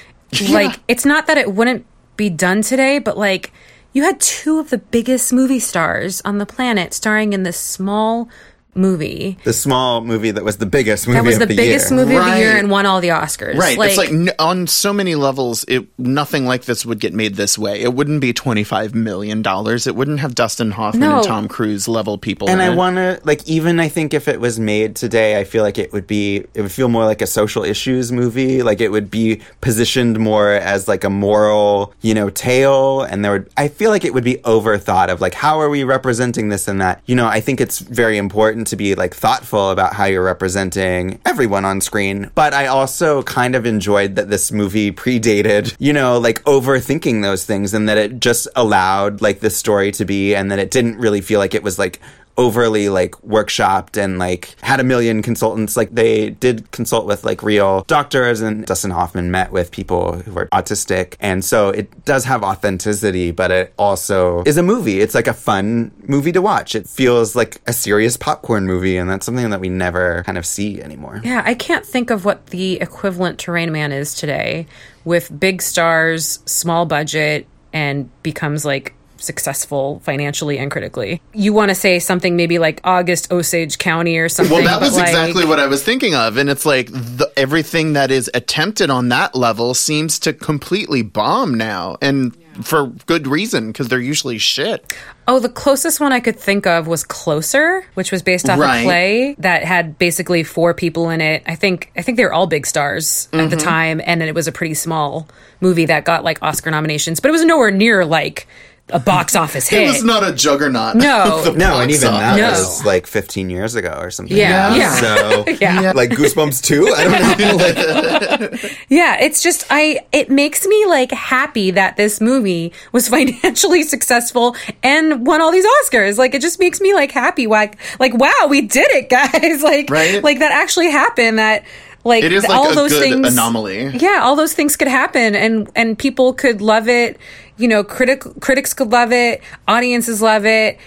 [0.50, 3.52] Like, it's not that it wouldn't be done today, but like,
[3.92, 8.28] you had two of the biggest movie stars on the planet starring in this small
[8.76, 9.38] movie.
[9.44, 12.00] The small movie that was the biggest movie That was the, the biggest year.
[12.00, 13.56] movie of the year and won all the Oscars.
[13.56, 13.78] Right.
[13.78, 17.58] it's like n- on so many levels, it nothing like this would get made this
[17.58, 17.80] way.
[17.80, 19.86] It wouldn't be twenty five million dollars.
[19.86, 21.16] It wouldn't have Dustin Hoffman No.
[21.18, 22.48] and Tom Cruise level people.
[22.48, 25.44] And in I want to like even I think if it was made today, I
[25.44, 28.62] feel like it would be it would feel more like a social issues movie.
[28.62, 33.02] Like it would be positioned more as like a moral, you know, tale.
[33.02, 35.84] And there would I feel like it would be overthought of like how are we
[35.84, 37.02] representing this and that.
[37.06, 41.20] You know, I think it's very important to be like thoughtful about how you're representing
[41.24, 42.30] everyone on screen.
[42.34, 47.44] But I also kind of enjoyed that this movie predated, you know, like overthinking those
[47.44, 50.98] things and that it just allowed like the story to be and that it didn't
[50.98, 52.00] really feel like it was like
[52.38, 55.76] overly like workshopped and like had a million consultants.
[55.76, 60.32] Like they did consult with like real doctors and Dustin Hoffman met with people who
[60.32, 61.14] were autistic.
[61.20, 65.00] And so it does have authenticity but it also is a movie.
[65.00, 66.74] It's like a fun movie to watch.
[66.74, 70.46] It feels like a serious popcorn movie and that's something that we never kind of
[70.46, 71.20] see anymore.
[71.24, 74.66] Yeah, I can't think of what the equivalent to Rain Man is today
[75.04, 81.20] with big stars, small budget, and becomes like successful financially and critically.
[81.32, 84.54] You want to say something maybe like August Osage County or something.
[84.54, 87.94] Well, that was like, exactly what I was thinking of, and it's like the, everything
[87.94, 93.66] that is attempted on that level seems to completely bomb now, and for good reason
[93.70, 94.96] because they're usually shit.
[95.28, 98.78] Oh, the closest one I could think of was Closer, which was based off Right.
[98.80, 101.42] a play that had basically four people in it.
[101.46, 103.48] I think I think they were all big stars at Mm-hmm.
[103.50, 105.28] the time, and it was a pretty small
[105.60, 108.46] movie that got like Oscar nominations, but it was nowhere near like
[108.90, 109.82] a box office hit.
[109.88, 110.94] It was not a juggernaut.
[110.94, 111.42] No.
[111.56, 112.50] no and box even that No.
[112.50, 114.94] was like 15 years ago or something Yeah, yeah.
[115.00, 115.92] so Yeah.
[115.94, 117.56] like goosebumps too i don't know
[118.52, 123.82] like, Yeah, it's just I it makes me like happy that this movie was financially
[123.82, 126.16] successful and won all these Oscars.
[126.18, 129.62] Like it just makes me like happy like like wow, we did it, guys.
[129.62, 130.22] Like Right?
[130.22, 131.64] like that actually happened that
[132.04, 133.88] like It is like all a those good things anomaly.
[133.98, 137.18] Yeah, all those things could happen and and people could love it.
[137.58, 140.78] You know, critic critics could love it, audiences love it.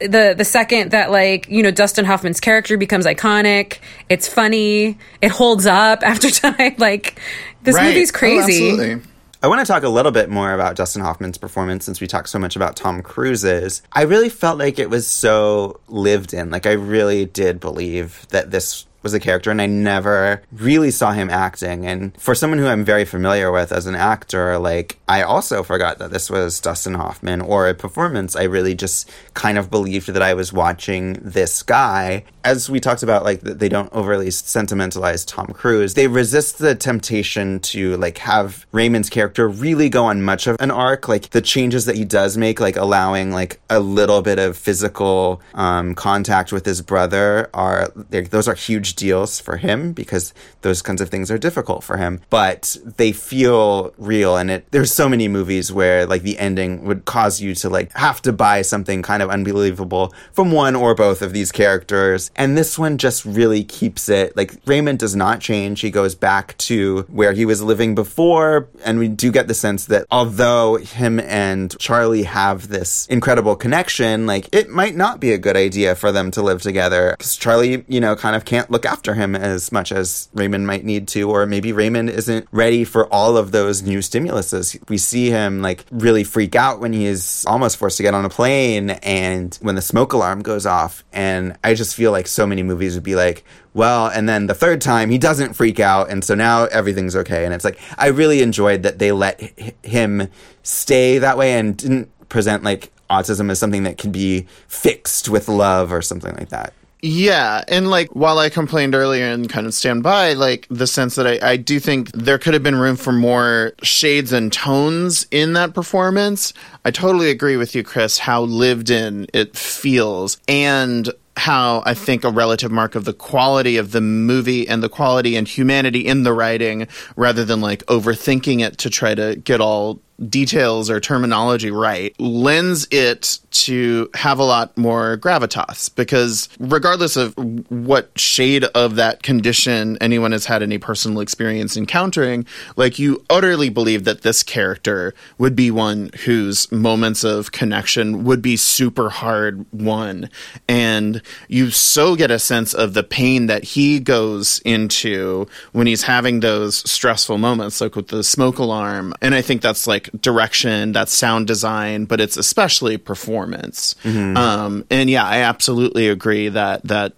[0.00, 5.30] The the second that like, you know, Dustin Hoffman's character becomes iconic, it's funny, it
[5.30, 7.18] holds up after time like
[7.62, 7.88] this Right.
[7.88, 8.70] movie's Oh, crazy.
[8.70, 9.10] absolutely.
[9.42, 12.30] I want to talk a little bit more about Dustin Hoffman's performance since we talked
[12.30, 13.82] so much about Tom Cruise's.
[13.92, 16.48] I really felt like it was so lived in.
[16.48, 21.12] Like, I really did believe that this was a character, and I never really saw
[21.12, 21.86] him acting.
[21.86, 25.98] And for someone who I'm very familiar with as an actor, like, I also forgot
[25.98, 28.34] that this was Dustin Hoffman or a performance.
[28.34, 32.24] I really just kind of believed that I was watching this guy.
[32.42, 37.60] As we talked about, like, they don't overly sentimentalize Tom Cruise, they resist the temptation
[37.60, 41.08] to, like, have Raymond's character really go on much of an arc.
[41.08, 45.42] Like, the changes that he does make, like, allowing, like, a little bit of physical
[45.54, 47.90] um, contact with his brother are,
[48.30, 50.32] those are huge deals for him because
[50.62, 52.20] those kinds of things are difficult for him.
[52.30, 57.04] But they feel real, and it, there's so many movies where, like, the ending would
[57.04, 61.22] cause you to, like, have to buy something kind of unbelievable from one or both
[61.22, 62.30] of these characters.
[62.36, 65.80] And this one just really keeps it, like, Raymond does not change.
[65.80, 69.86] He goes back to where he was living before, and we do get the sense
[69.86, 75.38] that although him and Charlie have this incredible connection, like, it might not be a
[75.38, 77.14] good idea for them to live together.
[77.16, 80.66] Because Charlie, you know, kind of can't look look after him as much as Raymond
[80.66, 84.78] might need to, or maybe Raymond isn't ready for all of those new stimuluses.
[84.88, 88.24] We see him like really freak out when he is almost forced to get on
[88.24, 91.02] a plane and when the smoke alarm goes off.
[91.12, 94.54] And I just feel like so many movies would be like, well, and then the
[94.54, 97.44] third time he doesn't freak out, and so now everything's okay.
[97.44, 100.28] And it's like I really enjoyed that they let h- him
[100.62, 105.48] stay that way and didn't present like autism as something that can be fixed with
[105.48, 106.72] love or something like that.
[107.06, 111.16] Yeah, and like while I complained earlier and kind of stand by, like the sense
[111.16, 115.26] that I, I do think there could have been room for more shades and tones
[115.30, 116.54] in that performance.
[116.82, 120.38] I totally agree with you, Chris, how lived in it feels.
[120.48, 124.88] And how I think a relative mark of the quality of the movie and the
[124.88, 129.60] quality and humanity in the writing rather than like overthinking it to try to get
[129.60, 137.16] all details or terminology right lends it to have a lot more gravitas because regardless
[137.16, 137.34] of
[137.70, 142.46] what shade of that condition anyone has had any personal experience encountering
[142.76, 148.42] like you utterly believe that this character would be one whose moments of connection would
[148.42, 150.30] be super hard won.
[150.68, 156.04] And you so get a sense of the pain that he goes into when he's
[156.04, 159.14] having those stressful moments like with the smoke alarm.
[159.20, 163.94] And i think that's like direction, that's sound design, but it's especially performance.
[164.36, 167.12] Um, and yeah, I absolutely agree that that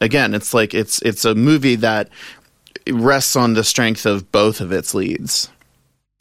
[0.00, 2.08] again, it's like it's it's a movie that
[2.90, 5.48] rests on the strength of both of its leads.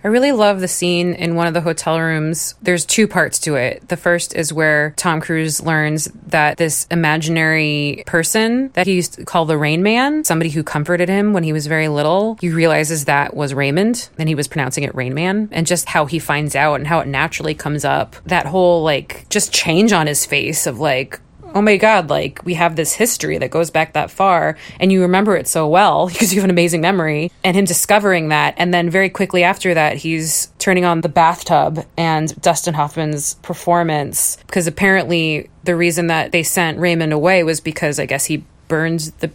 [0.04, 2.56] I really love the scene in one of the hotel rooms.
[2.62, 3.88] There's two parts to it.
[3.88, 9.26] The first is where Tom Cruise learns that this imaginary person that he used to
[9.26, 13.06] call the Rain Man, somebody who comforted him when he was very little, he realizes
[13.06, 15.48] that was Raymond and he was pronouncing it Rain Man.
[15.52, 18.18] And just how he finds out and how it naturally comes up.
[18.26, 21.22] That whole like just change on his face of like,
[21.54, 25.02] oh my god like we have this history that goes back that far and you
[25.02, 28.74] remember it so well because you have an amazing memory and him discovering that and
[28.74, 34.68] then very quickly after that he's turning on the bathtub and dustin hoffman's performance because
[34.68, 39.30] apparently the reason that they sent raymond away was because i guess he burns the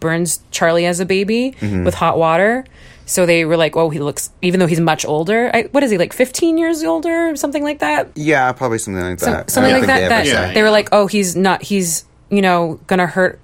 [0.00, 2.64] burns charlie as a baby with hot water
[3.04, 5.50] so they were like, "Oh, he looks even though he's much older.
[5.52, 6.12] I, what is he like?
[6.12, 9.44] Fifteen years older, something like that." Yeah, probably something like that.
[9.48, 10.00] I something like that.
[10.00, 10.54] they That say.
[10.54, 11.62] they were like, "Oh, he's not.
[11.62, 13.40] He's you know gonna hurt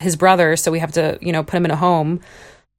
[0.00, 2.20] his brother, so we have to you know put him in a home."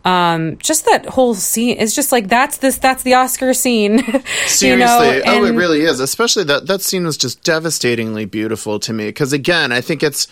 [0.06, 4.00] Um, just that whole scene is just like that's this that's the Oscar scene.
[4.46, 5.22] Seriously, you know?
[5.26, 6.00] oh, it really is.
[6.00, 10.28] Especially that that scene was just devastatingly beautiful to me because again, I think it's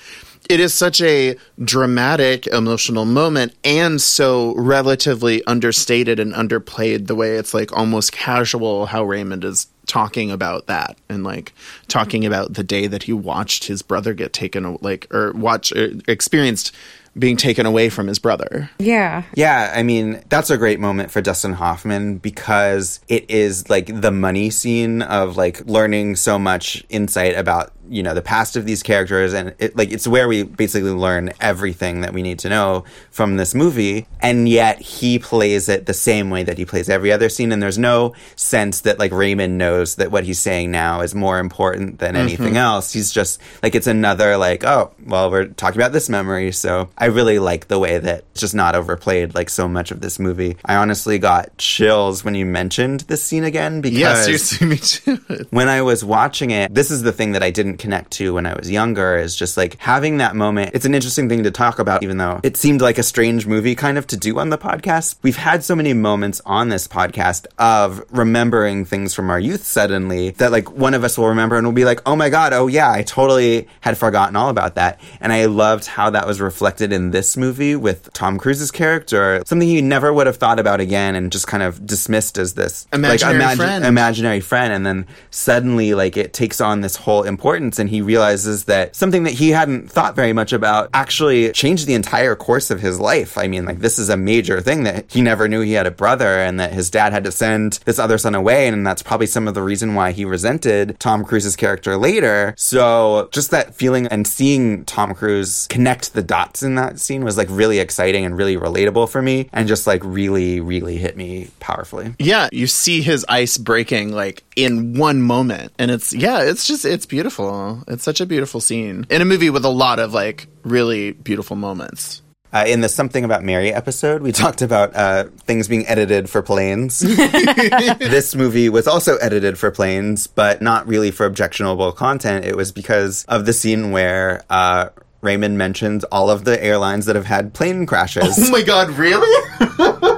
[0.50, 7.36] it is such a dramatic emotional moment and so relatively understated and underplayed the way
[7.36, 11.54] it's like almost casual how Raymond is talking about that and like
[11.88, 15.72] talking about the day that he watched his brother get taken a- like or watch
[15.72, 16.76] or experienced
[17.18, 18.70] being taken away from his brother.
[18.78, 19.24] Yeah.
[19.34, 24.12] Yeah, I mean, that's a great moment for Dustin Hoffman because it is like the
[24.12, 28.84] money scene of like learning so much insight about, you know, the past of these
[28.84, 32.84] characters and it like it's where we basically learn everything that we need to know
[33.12, 37.12] from this movie and yet he plays it the same way that he plays every
[37.12, 41.02] other scene and there's no sense that like Raymond knows that what he's saying now
[41.02, 42.24] is more important than mm-hmm.
[42.24, 42.94] anything else.
[42.94, 47.06] He's just like it's another like, oh, well, we're talking about this memory, so I
[47.06, 50.58] really like the way that it's just not overplayed like so much of this movie.
[50.66, 55.18] I honestly got chills when you mentioned this scene again because Yeah, seriously, me too.
[55.50, 58.46] when I was watching it, this is the thing that I didn't connect to when
[58.46, 60.72] I was younger is just like having that moment.
[60.74, 63.76] It's an interesting thing to talk about, even though it seemed like a strange movie
[63.76, 65.16] kind of to do on the podcast.
[65.22, 70.32] We've had so many moments on this podcast of remembering things from our youth suddenly
[70.32, 72.68] that like one of us will remember and will be like, oh my God, oh
[72.68, 75.00] yeah, I totally had forgotten all about that.
[75.22, 79.68] And I loved how that was reflected in this movie with Tom Cruise's character, something
[79.68, 83.40] you never would have thought about again and just kind of dismissed as this Imaginary
[83.44, 83.86] like, friend.
[83.86, 88.66] imaginary friend and then suddenly like it takes on this whole importance and he realizes
[88.66, 92.80] that something that he hadn't thought very much about actually changed the entire course of
[92.80, 95.74] his life i mean like this is a major thing that he never knew he
[95.74, 98.86] had a brother and that his dad had to send this other son away and
[98.86, 103.52] that's probably some of the reason why he resented tom cruise's character later so just
[103.52, 107.80] that feeling and seeing tom cruise connect the dots in that scene was like really
[107.80, 112.50] exciting and really relatable for me and just like really really hit me powerfully Yeah,
[112.52, 115.72] you see his ice breaking like in one moment.
[115.80, 117.48] And it's, yeah, it's just, it's beautiful.
[117.88, 121.56] It's such a beautiful scene in a movie with a lot of like really beautiful
[121.56, 122.22] moments.
[122.54, 126.42] Uh, in the Something About Mary episode, we talked about uh, things being edited for
[126.42, 127.00] planes.
[128.00, 132.46] this movie was also edited for planes, but not really for objectionable content.
[132.46, 134.90] It was because of the scene where uh,
[135.22, 138.38] Raymond mentions all of the airlines that have had plane crashes.
[138.38, 139.28] Oh my god, really?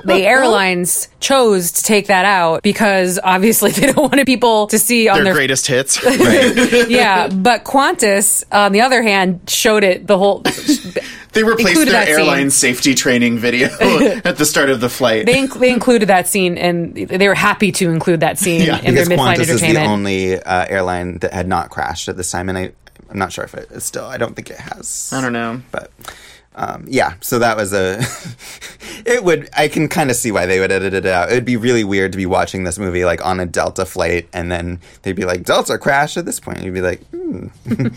[0.04, 5.08] the airlines chose to take that out because obviously they don't want people to see
[5.08, 6.00] on Their their greatest hits.
[6.90, 10.44] yeah, but Qantas, on the other hand, showed it the whole.
[11.32, 12.20] They replaced their that scene.
[12.20, 13.68] airline safety training video
[14.26, 15.26] at the start of the flight.
[15.28, 18.80] They, inc- they included that scene, and they were happy to include that scene Yeah,
[18.82, 22.32] in their mid-flight Qantas is the only uh, airline that had not crashed at this
[22.32, 22.72] time, and I,
[23.10, 24.06] I'm not sure if it is still.
[24.06, 25.12] I don't think it has.
[25.14, 25.62] I don't know.
[25.72, 25.92] but
[26.56, 27.14] um, yeah.
[27.22, 28.00] So that was a.
[29.06, 29.50] it would.
[29.56, 31.32] I can kind of see why they would edit it out.
[31.32, 34.28] It would be really weird to be watching this movie like on a Delta flight,
[34.34, 36.62] and then they'd be like Delta crashed at this point.
[36.62, 37.48] You'd be like, hmm.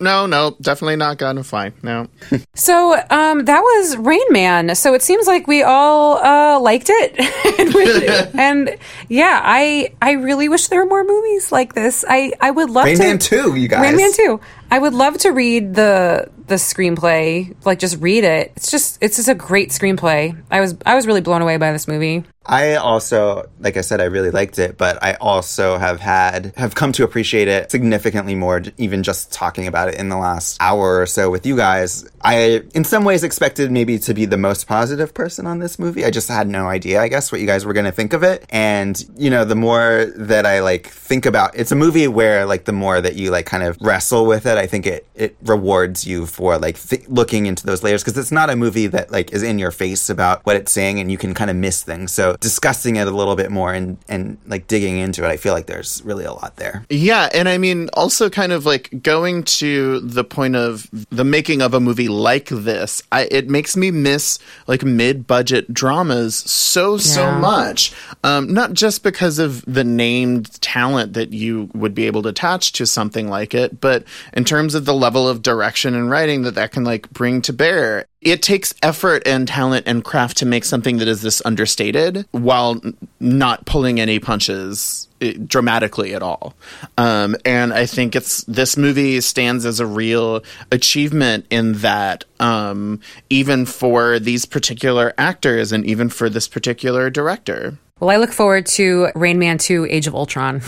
[0.00, 1.72] No, no, definitely not gonna fly.
[1.82, 2.06] No.
[2.54, 4.74] So um, that was Rain Man.
[4.74, 7.14] So it seems like we all uh, liked it,
[7.60, 8.76] and, we- and
[9.08, 12.04] yeah, I I really wish there were more movies like this.
[12.08, 12.90] I I would love to.
[12.90, 13.04] Rain to.
[13.04, 13.82] Man 2, you guys.
[13.82, 14.40] Rain Man Two.
[14.70, 17.54] I would love to read the the screenplay.
[17.64, 18.52] Like just read it.
[18.56, 20.40] It's just it's just a great screenplay.
[20.50, 22.24] I was I was really blown away by this movie.
[22.48, 26.74] I also, like I said, I really liked it, but I also have had, have
[26.74, 30.98] come to appreciate it significantly more, even just talking about it in the last hour
[30.98, 32.08] or so with you guys.
[32.22, 36.06] I, in some ways, expected maybe to be the most positive person on this movie.
[36.06, 38.22] I just had no idea, I guess, what you guys were going to think of
[38.22, 38.46] it.
[38.48, 42.64] And, you know, the more that I like think about, it's a movie where like
[42.64, 46.06] the more that you like kind of wrestle with it, I think it, it rewards
[46.06, 49.32] you for like th- looking into those layers because it's not a movie that like
[49.32, 52.12] is in your face about what it's saying and you can kind of miss things.
[52.12, 55.52] So discussing it a little bit more and, and like digging into it, I feel
[55.52, 56.84] like there's really a lot there.
[56.88, 61.62] Yeah, and I mean, also kind of like going to the point of the making
[61.62, 67.32] of a movie like this, I, it makes me miss like mid-budget dramas so so
[67.32, 67.92] much.
[68.24, 72.72] Um, not just because of the named talent that you would be able to attach
[72.72, 76.54] to something like it, but in terms of the level of direction and writing that
[76.54, 78.06] that can like bring to bear.
[78.22, 82.80] It takes effort and talent and craft to make something that is this understated while
[83.20, 86.54] not pulling any punches eh, dramatically at all.
[86.96, 90.42] Um, and I think it's this movie stands as a real
[90.72, 97.78] achievement in that, um, even for these particular actors and even for this particular director.
[98.00, 100.62] Well, I look forward to Rain Man Two: Age of Ultron.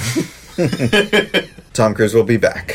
[1.72, 2.74] Tom Cruise will be back.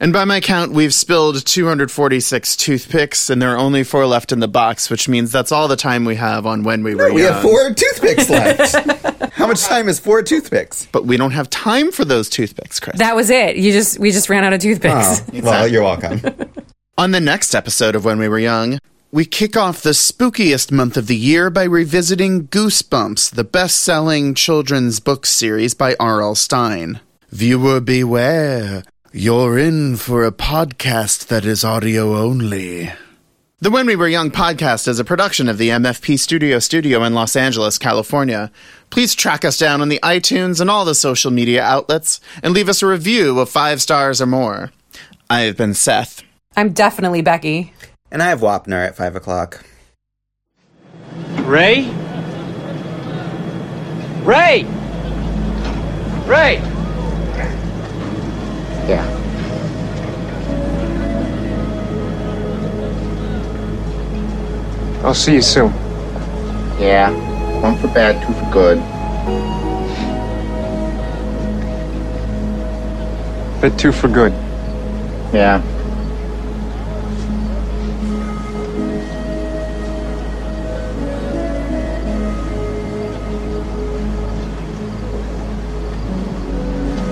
[0.00, 4.40] And by my count, we've spilled 246 toothpicks, and there are only four left in
[4.40, 7.22] the box, which means that's all the time we have on when we were We
[7.22, 7.32] young.
[7.32, 9.32] have four toothpicks left.
[9.34, 10.86] How much time is four toothpicks?
[10.92, 12.98] but we don't have time for those toothpicks, Chris.
[12.98, 13.56] That was it.
[13.56, 15.22] You just we just ran out of toothpicks.
[15.32, 16.20] Oh, well, you're welcome.
[16.98, 18.78] On the next episode of When We Were Young,
[19.10, 24.34] we kick off the spookiest month of the year by revisiting Goosebumps, the best selling
[24.34, 26.34] children's book series by R.L.
[26.34, 27.00] Stine.
[27.30, 28.84] Viewer beware,
[29.16, 32.92] you're in for a podcast that is audio only.
[33.60, 37.14] The When We Were Young podcast is a production of the MFP Studio Studio in
[37.14, 38.50] Los Angeles, California.
[38.90, 42.68] Please track us down on the iTunes and all the social media outlets and leave
[42.68, 44.72] us a review of five stars or more.
[45.30, 46.24] I've been Seth.
[46.56, 47.72] I'm definitely Becky.
[48.10, 49.64] and I have Wapner at five o'clock.
[51.44, 51.84] Ray?
[54.24, 54.64] Ray!
[56.26, 56.73] Ray!
[58.88, 59.02] Yeah.
[65.02, 65.72] I'll see you soon.
[66.78, 67.10] Yeah.
[67.60, 68.78] One for bad, two for good.
[73.60, 74.32] But two for good.
[75.32, 75.62] Yeah.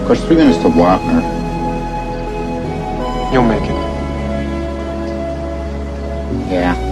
[0.00, 1.41] Of course, three minutes to Wapner.
[3.32, 3.70] You'll make it.
[6.50, 6.91] Yeah.